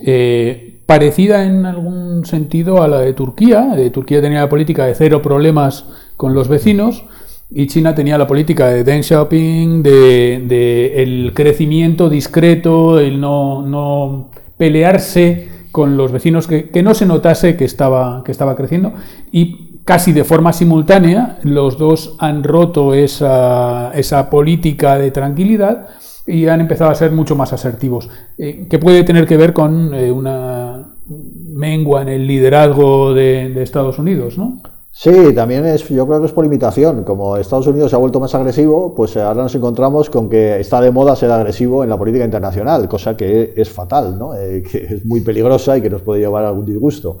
[0.00, 3.76] eh, parecida en algún sentido a la de Turquía.
[3.92, 5.84] Turquía tenía la política de cero problemas
[6.16, 7.04] con los vecinos
[7.50, 15.48] y China tenía la política de deng shopping, de, el crecimiento discreto, el no, pelearse
[15.72, 18.92] con los vecinos, que, no se notase que estaba, que estaba creciendo.
[19.32, 25.88] Y casi de forma simultánea, los dos han roto esa, esa política de tranquilidad
[26.28, 29.94] y han empezado a ser mucho más asertivos, eh, que puede tener que ver con
[29.94, 34.60] eh, una mengua en el liderazgo de, Estados Unidos, ¿no?
[34.92, 37.04] Sí, también es, yo creo que es por imitación.
[37.04, 40.80] Como Estados Unidos se ha vuelto más agresivo, pues ahora nos encontramos con que está
[40.80, 44.34] de moda ser agresivo en la política internacional, cosa que es fatal, ¿no?
[44.34, 47.18] Eh, que es muy peligrosa y que nos puede llevar a algún disgusto.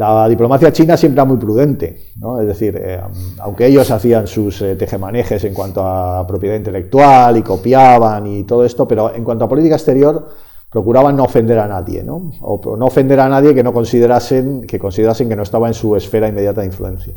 [0.00, 2.40] La diplomacia china siempre era muy prudente, ¿no?
[2.40, 2.98] es decir, eh,
[3.40, 8.64] aunque ellos hacían sus eh, tejemanejes en cuanto a propiedad intelectual y copiaban y todo
[8.64, 10.26] esto, pero en cuanto a política exterior
[10.70, 12.30] procuraban no ofender a nadie, ¿no?
[12.40, 15.94] o no ofender a nadie que no considerasen que considerasen que no estaba en su
[15.94, 17.12] esfera inmediata de influencia.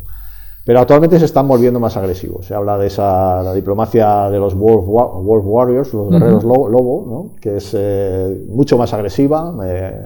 [0.66, 2.44] Pero actualmente se están volviendo más agresivos.
[2.44, 7.40] Se habla de esa la diplomacia de los Wolf, Warriors, los guerreros lobo, ¿no?
[7.40, 9.54] que es eh, mucho más agresiva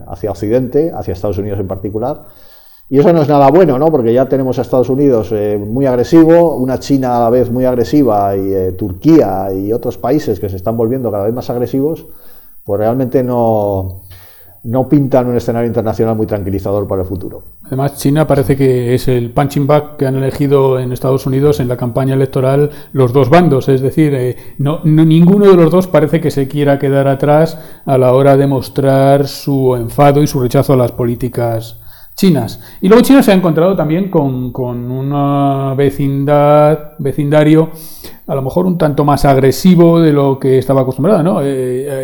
[0.07, 2.27] hacia Occidente, hacia Estados Unidos en particular.
[2.91, 3.91] Y eso no es nada bueno, ¿no?
[3.91, 7.67] porque ya tenemos a Estados Unidos eh, muy agresivo, una China a la vez muy
[7.67, 12.07] agresiva y Turquía y otros países que se están volviendo cada vez más agresivos
[12.69, 14.03] pues realmente no,
[14.65, 17.43] no pintan un escenario internacional muy tranquilizador para el futuro.
[17.65, 21.69] Además, China parece que es el punching bag que han elegido en Estados Unidos en
[21.69, 26.21] la campaña electoral los dos bandos, es decir, eh, no, ninguno de los dos parece
[26.21, 30.75] que se quiera quedar atrás a la hora de mostrar su enfado y su rechazo
[30.75, 31.81] a las políticas
[32.19, 32.61] chinas.
[32.81, 37.71] Y luego China se ha encontrado también con, con una vecindad, vecindario
[38.29, 41.41] a lo mejor un tanto más agresivo de lo que estaba acostumbrado, ¿no?
[41.41, 41.47] Eh,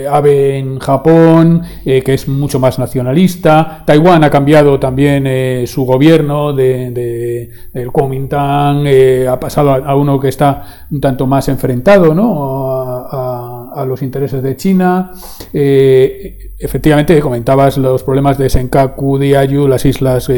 [0.05, 5.85] eh, Abe en Japón, eh, que es mucho más nacionalista, Taiwán ha cambiado también su
[5.85, 8.87] gobierno de, de, del Kuomintang,
[9.29, 13.05] ha pasado a, uno que está un tanto más enfrentado, ¿no?
[13.11, 13.54] A,
[13.85, 15.13] los intereses de China.
[15.53, 20.29] efectivamente, comentabas los problemas de Senkaku, Diayu, las islas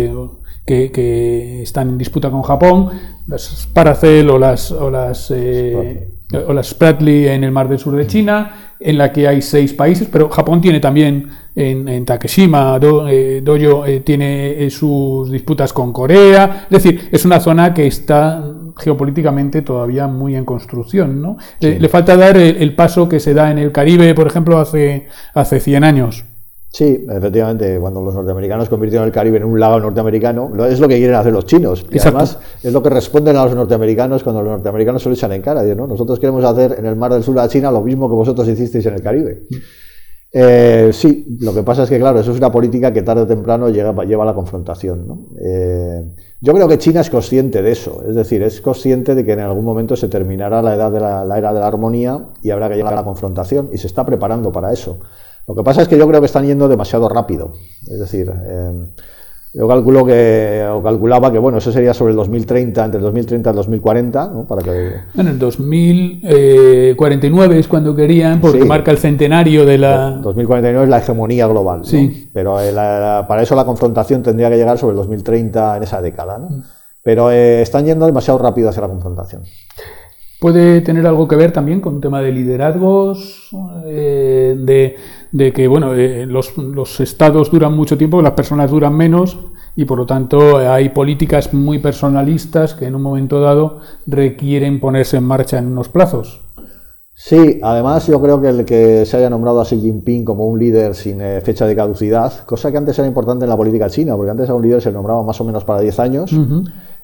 [0.67, 2.91] que, están en disputa con Japón,
[3.27, 6.09] las Paracel o las, o las, eh,
[6.47, 9.73] o las Spratly en el mar del sur de China, en la que hay seis
[9.73, 16.67] países, pero Japón tiene también en, Takeshima, eh, Dojo eh, tiene sus disputas con Corea,
[16.71, 18.46] es decir, es una zona que está
[18.77, 21.21] geopolíticamente todavía muy en construcción.
[21.21, 21.37] ¿no?
[21.61, 25.07] Le, falta dar el, el, paso que se da en el Caribe, por ejemplo, hace,
[25.35, 26.25] hace 100 años.
[26.77, 30.99] Sí, efectivamente, cuando los norteamericanos convirtieron el Caribe en un lago norteamericano, es lo que
[30.99, 31.87] quieren hacer los chinos.
[31.91, 35.33] Y además es lo que responden a los norteamericanos cuando los norteamericanos se lo echan
[35.33, 35.63] en cara.
[35.75, 35.87] ¿no?
[35.87, 38.47] Nosotros queremos hacer en el mar del sur de la China lo mismo que vosotros
[38.47, 39.45] hicisteis en el Caribe.
[40.33, 43.27] Eh, sí, lo que pasa es que, claro, eso es una política que tarde o
[43.27, 45.29] temprano lleva a la confrontación.
[45.43, 46.03] Eh,
[46.41, 49.41] yo creo que China es consciente de eso, es decir, es consciente de que en
[49.41, 52.69] algún momento se terminará la, edad de la, la era de la armonía y habrá
[52.69, 54.99] que llegar a la confrontación y se está preparando para eso.
[55.47, 57.55] Lo que pasa es que yo creo que están yendo demasiado rápido.
[57.83, 58.87] Es decir, eh,
[59.59, 63.49] yo calculo que, o calculaba que, bueno, eso sería sobre el 2030, entre el 2030
[63.49, 64.45] y el 2040, ¿no?
[64.45, 64.97] Para que...
[65.17, 70.11] En el 2049 es cuando querían, porque marca el centenario de la...
[70.11, 72.29] 2049 es la hegemonía global, sí.
[72.35, 72.75] Pero eh,
[73.27, 76.51] para eso la confrontación tendría que llegar sobre el 2030 en esa década, ¿no?
[76.51, 76.63] Mm.
[77.03, 79.45] Pero eh, están yendo demasiado rápido hacia la confrontación.
[80.39, 83.49] Puede tener algo que ver también con un tema de liderazgos,
[83.87, 84.97] de
[85.33, 89.39] de que bueno, eh, los, los, estados duran mucho tiempo, las personas duran menos
[89.75, 95.19] y por lo tanto hay políticas muy personalistas que en un momento dado requieren ponerse
[95.19, 96.41] en marcha en unos plazos.
[97.19, 100.59] Sí, además yo creo que el que se haya nombrado a Xi Jinping como un
[100.59, 104.15] líder sin eh, fecha de caducidad, cosa que antes era importante en la política china,
[104.17, 106.33] porque antes a un líder se nombraba más o menos para 10 años,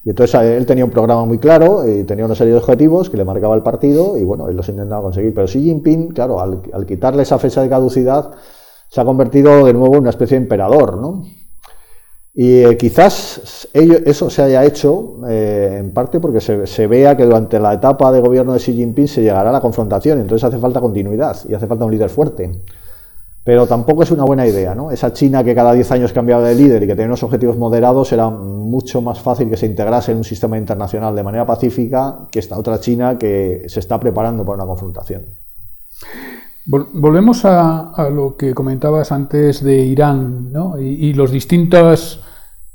[0.04, 3.08] y entonces eh, él tenía un programa muy claro y tenía una serie de objetivos
[3.08, 5.32] que le marcaba el partido y bueno, él los intentaba conseguir.
[5.32, 8.32] Pero Xi Jinping, claro, al, quitarle esa fecha de caducidad,
[8.88, 11.24] se ha convertido de nuevo en una especie de emperador, ¿no?
[12.34, 17.60] Y eh, quizás eso se haya hecho eh, en parte porque se, vea que durante
[17.60, 20.80] la etapa de gobierno de Xi Jinping se llegará a la confrontación, entonces hace falta
[20.80, 22.50] continuidad y hace falta un líder fuerte.
[23.44, 24.90] Pero tampoco es una buena idea, ¿no?
[24.90, 28.12] Esa China que cada 10 años cambiaba de líder y que tenía unos objetivos moderados
[28.12, 32.38] era mucho más fácil que se integrase en un sistema internacional de manera pacífica que
[32.38, 35.24] esta otra China que se está preparando para una confrontación.
[36.64, 40.78] Volvemos a, lo que comentabas antes de Irán ¿no?
[40.78, 42.22] y, los distintos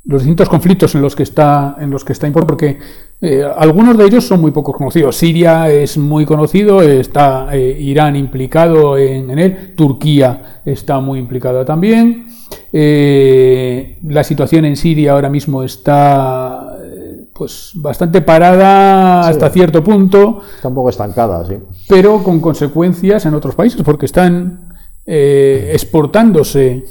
[0.04, 2.78] los distintos conflictos en los que está en los que está porque
[3.20, 5.16] eh, algunos de ellos son muy poco conocidos.
[5.16, 12.28] Siria es muy conocido, está eh, Irán implicado en, él, Turquía está muy implicada también.
[12.72, 16.76] Eh, la situación en Siria ahora mismo está
[17.32, 20.42] pues bastante parada hasta cierto punto.
[20.54, 21.54] Está un poco estancada, sí.
[21.88, 24.74] Pero con consecuencias en otros países, porque están
[25.06, 26.84] eh, exportándose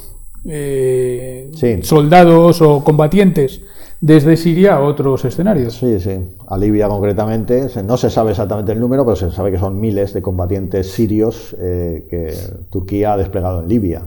[1.82, 3.60] soldados o combatientes
[4.00, 5.74] desde Siria a otros escenarios.
[5.74, 6.18] Sí, sí.
[6.46, 10.12] A Libia concretamente, no se sabe exactamente el número, pero se sabe que son miles
[10.14, 12.34] de combatientes sirios eh, que
[12.70, 14.02] Turquía ha desplegado en Libia.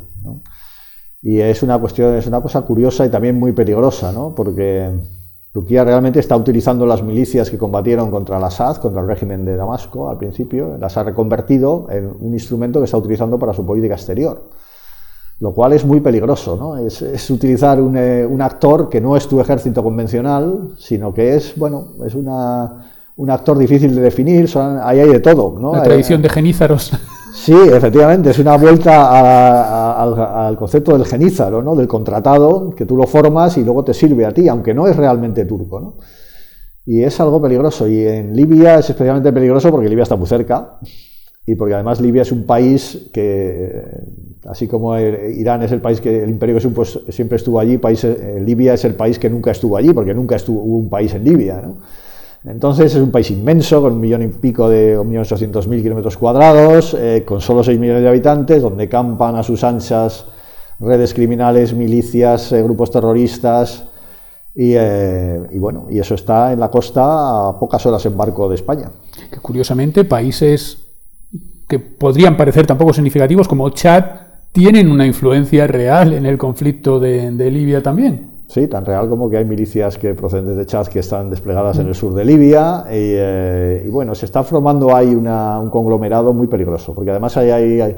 [1.22, 4.34] Y es una cuestión, es una cosa curiosa y también muy peligrosa, ¿no?
[4.34, 4.90] Porque
[5.52, 9.58] Turquía realmente está utilizando las milicias que combatieron contra el Assad, contra el régimen de
[9.58, 13.96] Damasco al principio, las ha reconvertido en un instrumento que está utilizando para su política
[13.96, 14.50] exterior.
[15.42, 16.78] Lo cual es muy peligroso, ¿no?
[16.78, 21.88] Es, utilizar eh, un, actor que no es tu ejército convencional, sino que es, bueno,
[22.06, 24.48] es una, un actor difícil de definir,
[24.84, 25.74] ahí hay de todo, ¿no?
[25.74, 26.92] La tradición de genízaros.
[27.34, 30.04] Sí, efectivamente, es una vuelta
[30.44, 31.76] al concepto del genízaro, ¿no?
[31.76, 34.98] del contratado, que tú lo formas y luego te sirve a ti, aunque no es
[34.98, 35.80] realmente turco.
[35.80, 35.96] ¿no?
[36.86, 37.88] Y es algo peligroso.
[37.88, 40.78] Y en Libia es especialmente peligroso porque Libia está muy cerca
[41.46, 43.82] y porque además Libia es un país que,
[44.48, 48.42] así como Irán es el país que el imperio que siempre estuvo allí, país, eh,
[48.44, 51.62] Libia es el país que nunca estuvo allí, porque nunca estuvo un país en Libia.
[51.62, 51.76] ¿no?
[52.44, 55.84] Entonces es un país inmenso, con un millón y pico de, un millón ochocientos mil
[55.84, 60.26] kilómetros cuadrados, eh, con solo 6 millones de habitantes, donde campan a sus anchas
[60.80, 63.86] redes criminales, milicias, eh, grupos terroristas,
[64.54, 64.76] y,
[65.60, 68.92] bueno, y eso está en la costa a pocas horas en barco de España.
[69.42, 70.78] Curiosamente, países
[71.70, 74.04] que podrían parecer tampoco significativos como Chad
[74.52, 78.32] tienen una influencia real en el conflicto de Libia también.
[78.52, 81.88] Sí, tan real como que hay milicias que proceden de Chad que están desplegadas en
[81.88, 86.94] el sur de Libia y, eh, bueno, se está formando ahí un conglomerado muy peligroso,
[86.94, 87.98] porque además hay, hay,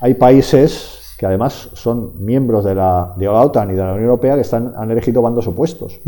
[0.00, 4.04] hay, países que además son miembros de la, de la OTAN y de la Unión
[4.04, 5.98] Europea que están, han elegido bandos opuestos.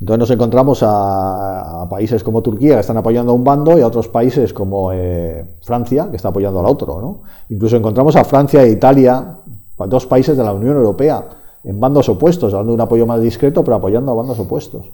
[0.00, 3.86] Entonces nos encontramos a, países como Turquía que están apoyando a un bando y a
[3.86, 7.00] otros países como eh, Francia que está apoyando al otro.
[7.00, 7.20] ¿no?
[7.50, 9.36] Incluso encontramos a Francia e Italia,
[9.76, 11.24] dos países de la Unión Europea,
[11.64, 14.86] en bandos opuestos, dando un apoyo más discreto, pero apoyando a bandos opuestos.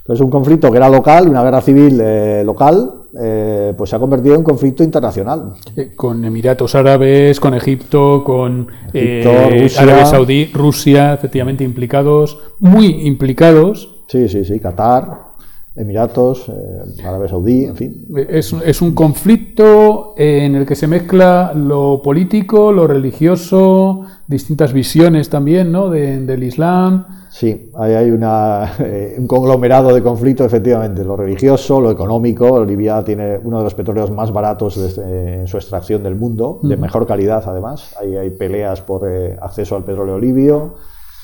[0.00, 4.00] Entonces, un conflicto que era local, una guerra civil eh, local, eh, pues se ha
[4.00, 5.54] convertido en conflicto internacional.
[5.94, 14.01] Con Emiratos Árabes, con Egipto, con Arabia Saudí, Rusia, efectivamente implicados, muy implicados.
[14.12, 15.32] Sí, sí, sí, Qatar.
[15.74, 18.06] Emiratos, eh, Arabia Saudí, en fin.
[18.28, 25.30] Es, es, un conflicto en el que se mezcla lo político, lo religioso, distintas visiones
[25.30, 25.88] también ¿no?
[25.88, 27.06] del Islam.
[27.30, 32.62] Sí, ahí hay una, eh, un conglomerado de conflictos, efectivamente, lo religioso, lo económico.
[32.66, 37.06] Libia tiene uno de los petróleos más baratos en su extracción del mundo, de mejor
[37.06, 37.96] calidad además.
[37.98, 40.74] Ahí hay peleas por eh, acceso al petróleo libio.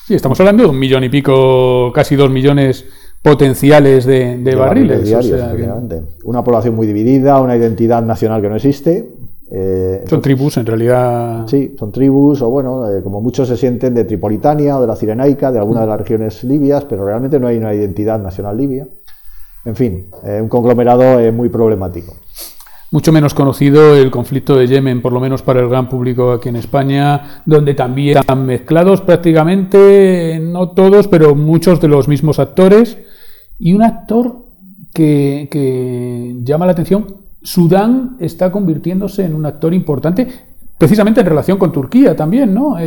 [0.08, 2.86] Sí, estamos hablando de un millón y pico, casi dos millones
[3.20, 5.06] potenciales de, barriles.
[6.24, 9.06] Una población muy dividida, una identidad nacional que no existe.
[9.50, 11.46] Eh, son tribus, en realidad.
[11.46, 14.96] Sí, son tribus, o bueno, eh, como muchos se sienten de Tripolitania o de la
[14.96, 18.88] Cirenaica, de alguna de las regiones libias, pero realmente no hay una identidad nacional libia.
[19.66, 22.16] En fin, eh, un conglomerado muy problemático.
[22.90, 26.48] Mucho menos conocido el conflicto de Yemen, por lo menos para el gran público aquí
[26.48, 32.96] en España, donde también están mezclados prácticamente, no todos, pero muchos de los mismos actores
[33.58, 34.36] y un actor
[34.94, 37.06] que, llama la atención,
[37.42, 40.26] Sudán está convirtiéndose en un actor importante,
[40.78, 42.78] precisamente en relación con Turquía también, ¿no?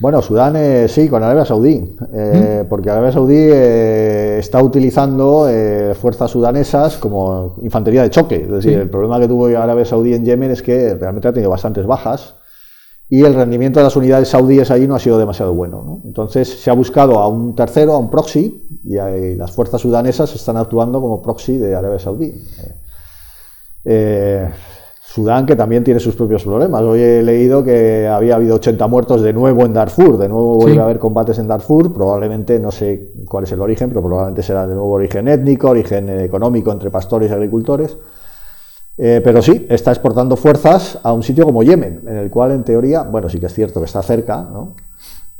[0.00, 2.68] Bueno, Sudán eh, sí, con Arabia Saudí, eh, ¿Mm?
[2.68, 5.48] porque Arabia Saudí eh, está utilizando
[6.00, 8.36] fuerzas sudanesas como infantería de choque.
[8.36, 11.50] Es decir, el problema que tuvo Arabia Saudí en Yemen es que realmente ha tenido
[11.50, 12.34] bastantes bajas
[13.08, 16.00] y el rendimiento de las unidades saudíes ahí no ha sido demasiado bueno.
[16.04, 20.58] Entonces se ha buscado a un tercero, a un proxy, y las fuerzas sudanesas están
[20.58, 22.34] actuando como proxy de Arabia Saudí.
[25.08, 26.82] Eh, eh, Sudán, que también tiene sus propios problemas.
[26.82, 30.80] Hoy he leído que había habido 80 muertos de nuevo en Darfur, de nuevo vuelve
[30.80, 34.66] a haber combates en Darfur, probablemente, no sé cuál es el origen, pero probablemente será
[34.66, 37.96] de nuevo origen étnico, origen económico entre pastores y agricultores.
[39.00, 42.64] Eh, pero sí, está exportando fuerzas a un sitio como Yemen, en el cual en
[42.64, 44.74] teoría, bueno, sí que es cierto que está cerca, ¿no?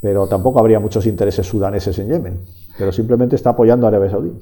[0.01, 2.39] pero tampoco habría muchos intereses sudaneses en Yemen,
[2.79, 4.33] pero simplemente está apoyando a Arabia Saudí.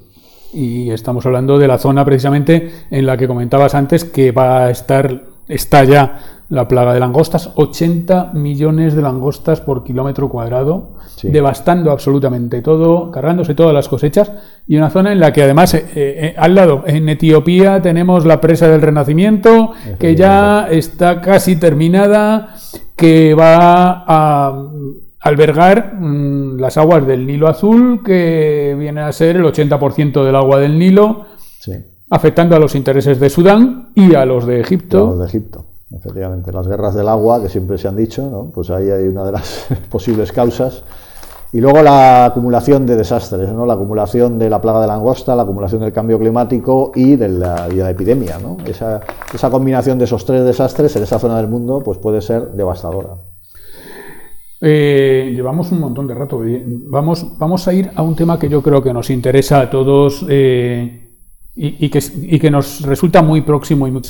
[0.53, 4.71] Y estamos hablando de la zona precisamente en la que comentabas antes que va a
[4.71, 6.19] estar está ya
[6.49, 10.91] la plaga de langostas, 80 millones de langostas por kilómetro cuadrado,
[11.21, 14.31] devastando absolutamente todo, cargándose todas las cosechas,
[14.65, 18.39] y una zona en la que además eh, eh, al lado, en Etiopía, tenemos la
[18.39, 22.55] presa del Renacimiento, que ya está casi terminada,
[22.95, 24.67] que va a
[25.19, 30.59] albergar mm, las aguas del Nilo Azul, que viene a ser el 80% del agua
[30.59, 31.25] del Nilo,
[32.09, 35.07] afectando a los intereses de Sudán y a los de Egipto.
[35.07, 35.65] los de Egipto.
[35.89, 38.51] Efectivamente, las guerras del agua, que siempre se han dicho, ¿no?
[38.53, 40.83] pues ahí hay una de las posibles causas.
[41.53, 43.65] Y luego la acumulación de desastres, ¿no?
[43.65, 47.69] la acumulación de la plaga de langosta, la acumulación del cambio climático y de la,
[47.69, 48.37] la epidemia.
[48.37, 48.57] ¿no?
[48.65, 48.99] Esa,
[49.33, 53.15] esa, combinación de esos tres desastres en esa zona del mundo pues puede ser devastadora.
[54.59, 56.41] Eh, llevamos un montón de rato.
[56.89, 60.25] Vamos, vamos a ir a un tema que yo creo que nos interesa a todos
[60.29, 61.11] eh,
[61.55, 64.01] y, que, nos resulta muy próximo y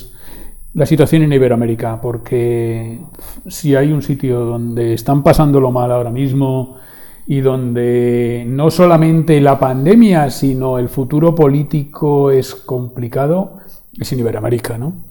[0.73, 2.99] la situación en Iberoamérica, porque
[3.47, 6.77] si hay un sitio donde están pasándolo mal ahora mismo
[7.25, 13.57] y donde no solamente la pandemia, sino el futuro político es complicado,
[13.97, 15.06] es en Iberoamérica, ¿no?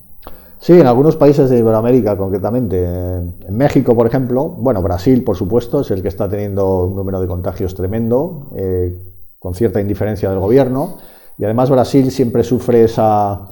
[0.59, 2.85] Sí, en algunos países de Iberoamérica, concretamente.
[2.85, 7.21] En México, por ejemplo, bueno, Brasil, por supuesto, es el que está teniendo un número
[7.21, 8.99] de contagios tremendo, eh,
[9.39, 10.99] con cierta indiferencia del gobierno.
[11.39, 13.49] Y además Brasil siempre sufre esa,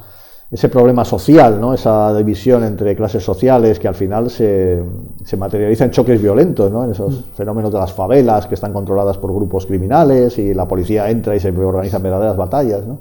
[0.50, 1.74] ese problema social, ¿no?
[1.74, 4.82] esa división entre clases sociales que al final se,
[5.24, 6.84] se materializa en choques violentos, ¿no?
[6.84, 7.34] en esos mm.
[7.34, 11.40] fenómenos de las favelas que están controladas por grupos criminales y la policía entra y
[11.40, 12.86] se organizan verdaderas batallas.
[12.86, 13.00] ¿no?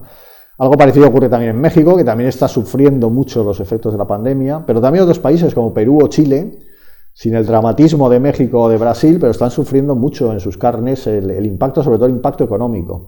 [0.59, 4.05] Algo parecido ocurre también en México, que también está sufriendo mucho los efectos de la
[4.05, 6.59] pandemia, pero también otros países como Perú o Chile,
[7.11, 11.07] sin el dramatismo de México o de Brasil, pero están sufriendo mucho en sus carnes
[11.07, 13.07] el, impacto, sobre todo el impacto económico.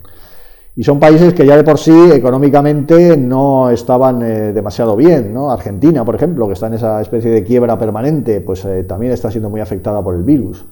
[0.76, 5.34] Y son países que ya de por sí económicamente no estaban eh, demasiado bien.
[5.34, 5.50] ¿no?
[5.50, 9.32] Argentina, por ejemplo, que está en esa especie de quiebra permanente, pues eh, también está
[9.32, 10.66] siendo muy afectada por el virus.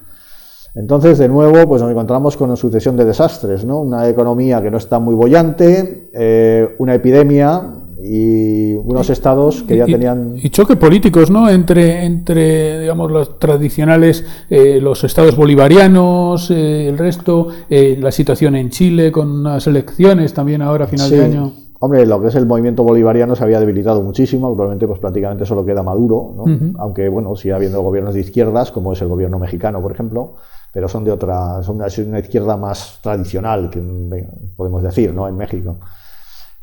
[0.76, 3.80] Entonces, de nuevo, pues nos encontramos con una sucesión de desastres, ¿no?
[3.80, 9.86] Una economía que no está muy bollante, eh, una epidemia y unos estados que ya
[9.86, 16.90] tenían y choques políticos no entre entre digamos los tradicionales eh, los estados bolivarianos eh,
[16.90, 21.54] el resto la situación en Chile con unas elecciones también ahora a final de año.
[21.80, 25.66] Hombre, lo que es el movimiento bolivariano se había debilitado muchísimo, actualmente pues prácticamente solo
[25.66, 26.80] queda Maduro, ¿no?
[26.80, 30.36] aunque bueno, sigue habiendo gobiernos de izquierdas, como es el gobierno mexicano, por ejemplo,
[30.74, 33.80] pero son de otra, son una, una izquierda más tradicional, que
[34.58, 35.28] podemos decir, ¿no?
[35.28, 35.78] En México.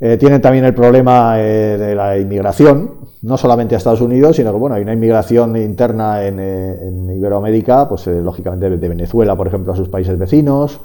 [0.02, 4.50] Eh, tienen también el problema eh, de la inmigración, no solamente a Estados Unidos, sino
[4.50, 9.74] que bueno, hay una inmigración interna en, eh, Iberoamérica, pues lógicamente de Venezuela, por ejemplo,
[9.74, 10.80] a sus países vecinos.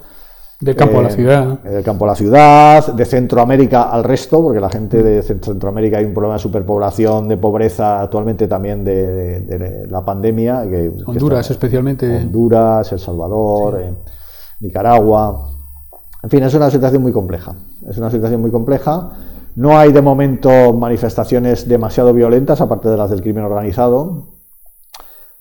[0.62, 1.60] Del campo a la ciudad.
[1.60, 6.06] Del campo a la ciudad, de Centroamérica al resto, porque la gente de Centroamérica hay
[6.06, 10.64] un problema de superpoblación, de pobreza, actualmente también de, la pandemia.
[10.70, 12.08] Que, Honduras especialmente.
[12.18, 13.96] Honduras, El Salvador,
[14.62, 15.52] Nicaragua.
[16.24, 17.56] En fin, es una situación muy compleja.
[17.88, 19.12] Es una situación muy compleja.
[19.56, 24.35] No hay de momento manifestaciones demasiado violentas, aparte de las del crimen organizado,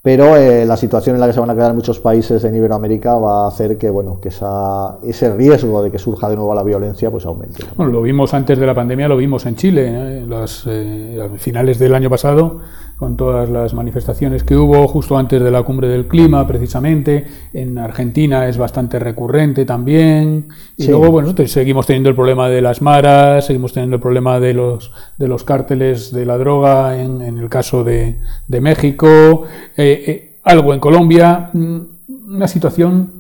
[0.04, 3.14] pero eh, la situación en la que se van a quedar muchos países en Iberoamérica
[3.16, 7.10] va a hacer que, bueno, que ese riesgo de que surja de nuevo la violencia
[7.10, 7.64] pues aumente.
[7.74, 10.18] Bueno, lo vimos antes de la pandemia, lo vimos en Chile, ¿eh?
[10.18, 12.60] en las eh, finales del año pasado,
[13.04, 17.26] con todas las manifestaciones que hubo justo antes de la cumbre del clima, precisamente.
[17.52, 20.48] En Argentina es bastante recurrente también.
[20.78, 24.54] Y luego, bueno, seguimos teniendo el problema de las maras, seguimos teniendo el problema de
[24.54, 29.42] los, de los cárteles de la droga en, el caso de, de México.
[29.76, 31.50] Eh, eh, algo en Colombia.
[31.52, 31.80] Mm,
[32.28, 33.18] una situación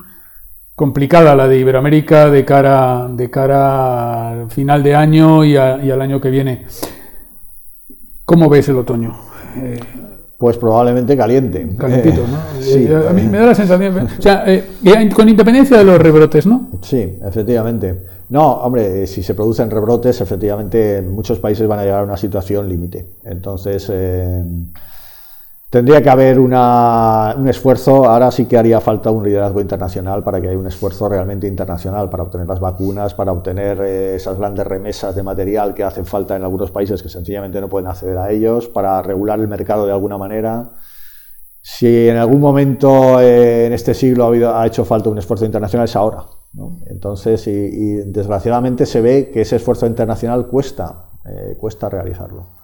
[0.74, 6.00] complicada la de Iberoamérica de cara, de cara al final de año y, y al
[6.00, 6.64] año que viene.
[8.24, 9.33] ¿Cómo ves el otoño?
[10.38, 11.66] Pues probablemente caliente.
[11.78, 12.38] Calentito, ¿no?
[12.60, 14.08] Sí, a mí me da la sensación.
[14.18, 14.64] O sea, eh,
[15.14, 16.70] con independencia de los rebrotes, ¿no?
[16.82, 17.94] Sí, efectivamente.
[18.30, 22.68] No, hombre, si se producen rebrotes, efectivamente, muchos países van a llegar a una situación
[22.68, 23.06] límite.
[23.24, 23.90] Entonces.
[25.74, 30.46] Tendría que haber un esfuerzo, ahora sí que haría falta un liderazgo internacional para que
[30.46, 35.16] haya un esfuerzo realmente internacional para obtener las vacunas, para obtener eh, esas grandes remesas
[35.16, 38.68] de material que hacen falta en algunos países que sencillamente no pueden acceder a ellos,
[38.68, 40.74] para regular el mercado de alguna manera.
[41.60, 45.44] Si en algún momento eh, en este siglo ha, habido, ha, hecho falta un esfuerzo
[45.44, 46.22] internacional es ahora.
[46.86, 52.63] Entonces, y, desgraciadamente se ve que ese esfuerzo internacional cuesta, eh, cuesta realizarlo.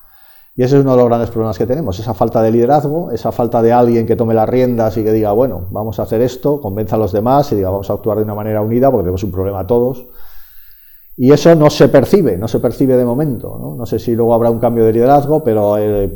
[0.60, 3.32] Y ese es uno de los grandes problemas que tenemos, esa falta de liderazgo, esa
[3.32, 6.60] falta de alguien que tome las riendas y que diga, bueno, vamos a hacer esto,
[6.60, 9.24] convenza a los demás y diga, vamos a actuar de una manera unida porque tenemos
[9.24, 10.04] un problema todos.
[11.16, 13.74] Y eso no se percibe, no se percibe de momento.
[13.74, 16.10] No, sé si luego habrá un cambio de liderazgo, pero eh,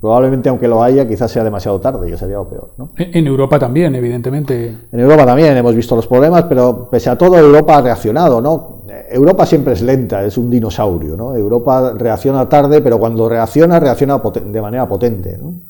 [0.00, 2.70] Probablemente, aunque lo haya, quizás sea demasiado tarde, que sería lo peor.
[2.76, 2.90] ¿no?
[2.96, 4.76] En Europa también, evidentemente.
[4.92, 8.40] En Europa también hemos visto los problemas, pero pese a todo, Europa ha reaccionado.
[8.40, 8.79] ¿no?
[9.10, 11.16] Europa siempre es lenta, es un dinosaurio.
[11.16, 11.34] ¿no?
[11.34, 15.38] Europa reacciona tarde, pero cuando reacciona, reacciona de manera potente.
[15.38, 15.60] ¿no?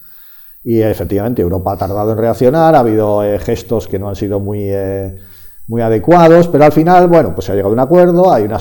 [0.63, 4.41] Y efectivamente, Europa ha tardado en reaccionar, ha habido eh, gestos que no han sido
[4.41, 5.17] muy, eh,
[5.69, 8.59] muy adecuados, pero al final, bueno, pues se ha llegado a un acuerdo, hay una,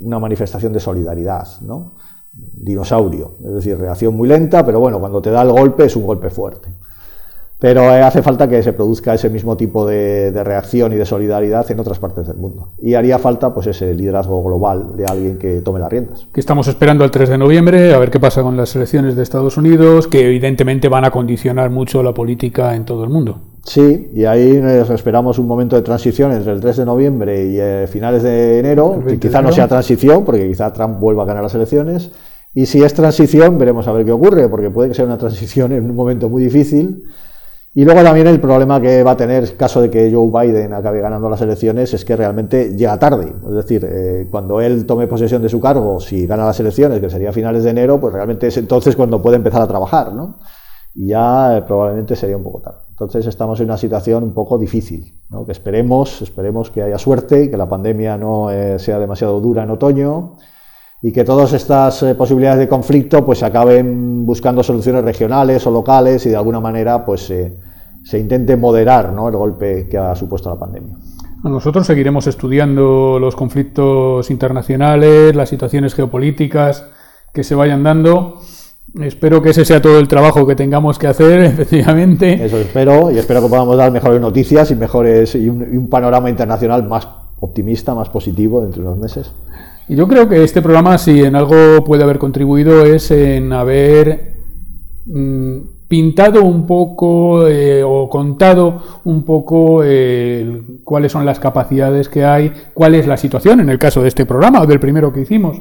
[0.00, 1.94] una manifestación de solidaridad, ¿no?
[2.32, 6.06] Dinosaurio, es decir, reacción muy lenta, pero bueno, cuando te da el golpe es un
[6.06, 6.68] golpe fuerte.
[7.60, 11.70] Pero eh, hace falta que se produzca ese mismo tipo de, reacción y de solidaridad
[11.70, 12.70] en otras partes del mundo.
[12.80, 16.26] Y haría falta pues ese liderazgo global de alguien que tome las riendas.
[16.32, 19.22] Que estamos esperando el 3 de noviembre, a ver qué pasa con las elecciones de
[19.22, 23.42] Estados Unidos, que evidentemente van a condicionar mucho la política en todo el mundo.
[23.62, 24.56] Sí, y ahí
[24.94, 29.02] esperamos un momento de transición entre el 3 de noviembre y eh, finales de enero,
[29.06, 32.10] que quizá no sea transición, porque quizá Trump vuelva a ganar las elecciones.
[32.54, 35.72] Y si es transición, veremos a ver qué ocurre, porque puede que sea una transición
[35.72, 37.04] en un momento muy difícil
[37.72, 40.72] y luego también el problema que va a tener en caso de que Joe Biden
[40.72, 43.32] acabe ganando las elecciones es que realmente llega tarde.
[43.46, 47.08] Es decir, eh, cuando él tome posesión de su cargo, si gana las elecciones, que
[47.08, 50.38] sería a finales de enero, pues realmente es entonces cuando puede empezar a trabajar, ¿no?
[50.94, 52.78] Y ya eh, probablemente sería un poco tarde.
[52.90, 55.46] Entonces estamos en una situación un poco difícil, ¿no?
[55.46, 59.62] Que esperemos, esperemos que haya suerte y que la pandemia no eh, sea demasiado dura
[59.62, 60.38] en otoño
[61.02, 66.26] y que todas estas eh, posibilidades de conflicto pues acaben buscando soluciones regionales o locales
[66.26, 67.32] y de alguna manera pues
[68.02, 69.28] se intente moderar ¿no?
[69.28, 70.96] el golpe que ha supuesto la pandemia.
[71.42, 76.84] Nosotros seguiremos estudiando los conflictos internacionales, las situaciones geopolíticas
[77.32, 78.40] que se vayan dando.
[79.00, 82.44] Espero que ese sea todo el trabajo que tengamos que hacer, efectivamente.
[82.44, 86.28] Eso espero, y espero que podamos dar mejores noticias y mejores y un, un panorama
[86.28, 87.08] internacional más
[87.40, 89.32] optimista, más positivo dentro de unos meses.
[89.88, 94.36] Y yo creo que este programa, si en algo puede haber contribuido, es en haber
[95.06, 95.58] mm,
[95.90, 102.52] pintado un poco eh, o contado un poco eh, cuáles son las capacidades que hay,
[102.72, 105.60] cuál es la situación, en el caso de este programa o del primero que hicimos,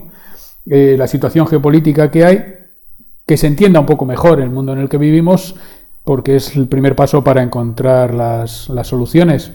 [0.67, 2.45] eh, la situación geopolítica que hay,
[3.25, 5.55] que se entienda un poco mejor el mundo en el que vivimos,
[6.03, 9.51] porque es el primer paso para encontrar las, las soluciones.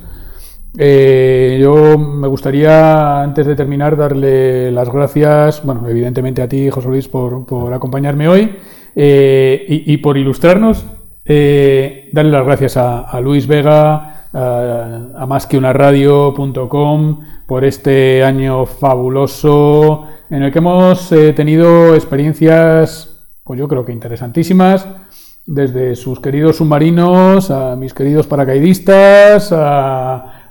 [0.77, 6.89] Eh, yo me gustaría, antes de terminar, darle las gracias, bueno, evidentemente a ti, José
[6.89, 8.57] Luis, por, acompañarme hoy
[8.97, 10.85] eh, y, por ilustrarnos.
[11.25, 18.25] Eh, darle las gracias a, Luis Vega, a, a más que una radio.com, por este
[18.25, 24.89] año fabuloso en el que hemos tenido experiencias, pues yo creo que interesantísimas
[25.47, 30.44] desde sus queridos submarinos a mis queridos paracaidistas, a,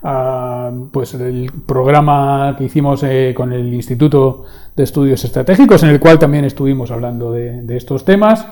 [0.92, 4.44] pues el programa que hicimos eh, con el Instituto
[4.76, 8.46] de Estudios Estratégicos, en el cual también estuvimos hablando de, estos temas.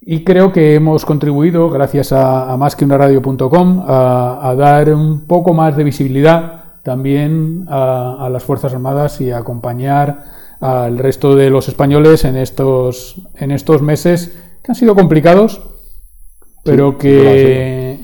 [0.00, 5.76] Y creo que hemos contribuido, gracias a, a másqueunaradio.com, a, a, dar un poco más
[5.76, 10.24] de visibilidad también a, las Fuerzas Armadas y a acompañar
[10.60, 15.62] al resto de los españoles en estos, en estos meses que han sido complicados,
[16.62, 18.00] pero que,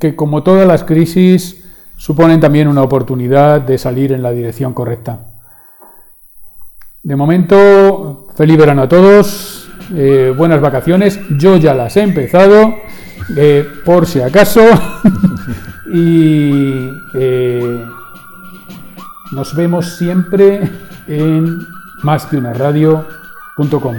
[0.00, 1.61] que como todas las crisis
[2.02, 5.20] suponen también una oportunidad de salir en la dirección correcta.
[7.00, 12.74] De momento, feliz verano a todos, eh, buenas vacaciones, yo ya las he empezado,
[13.36, 14.62] eh, por si acaso,
[15.94, 17.84] y eh,
[19.30, 20.68] nos vemos siempre
[21.06, 21.60] en
[22.02, 23.96] másqueunaradio.com.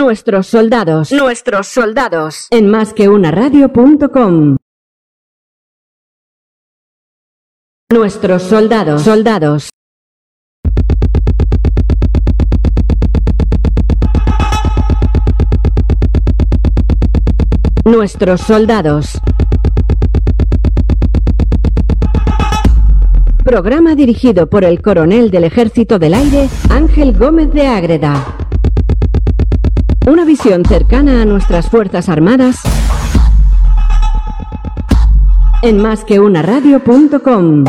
[0.00, 1.12] Nuestros soldados.
[1.12, 2.46] Nuestros soldados.
[2.50, 4.56] En más que una radio.com.
[7.92, 9.02] Nuestros soldados.
[9.02, 9.68] Soldados.
[17.84, 19.20] Nuestros soldados.
[23.44, 28.48] Programa dirigido por el coronel del Ejército del Aire, Ángel Gómez de Ágreda.
[30.10, 32.62] Una visión cercana a nuestras Fuerzas Armadas
[35.62, 37.64] en másqueunaradio.com.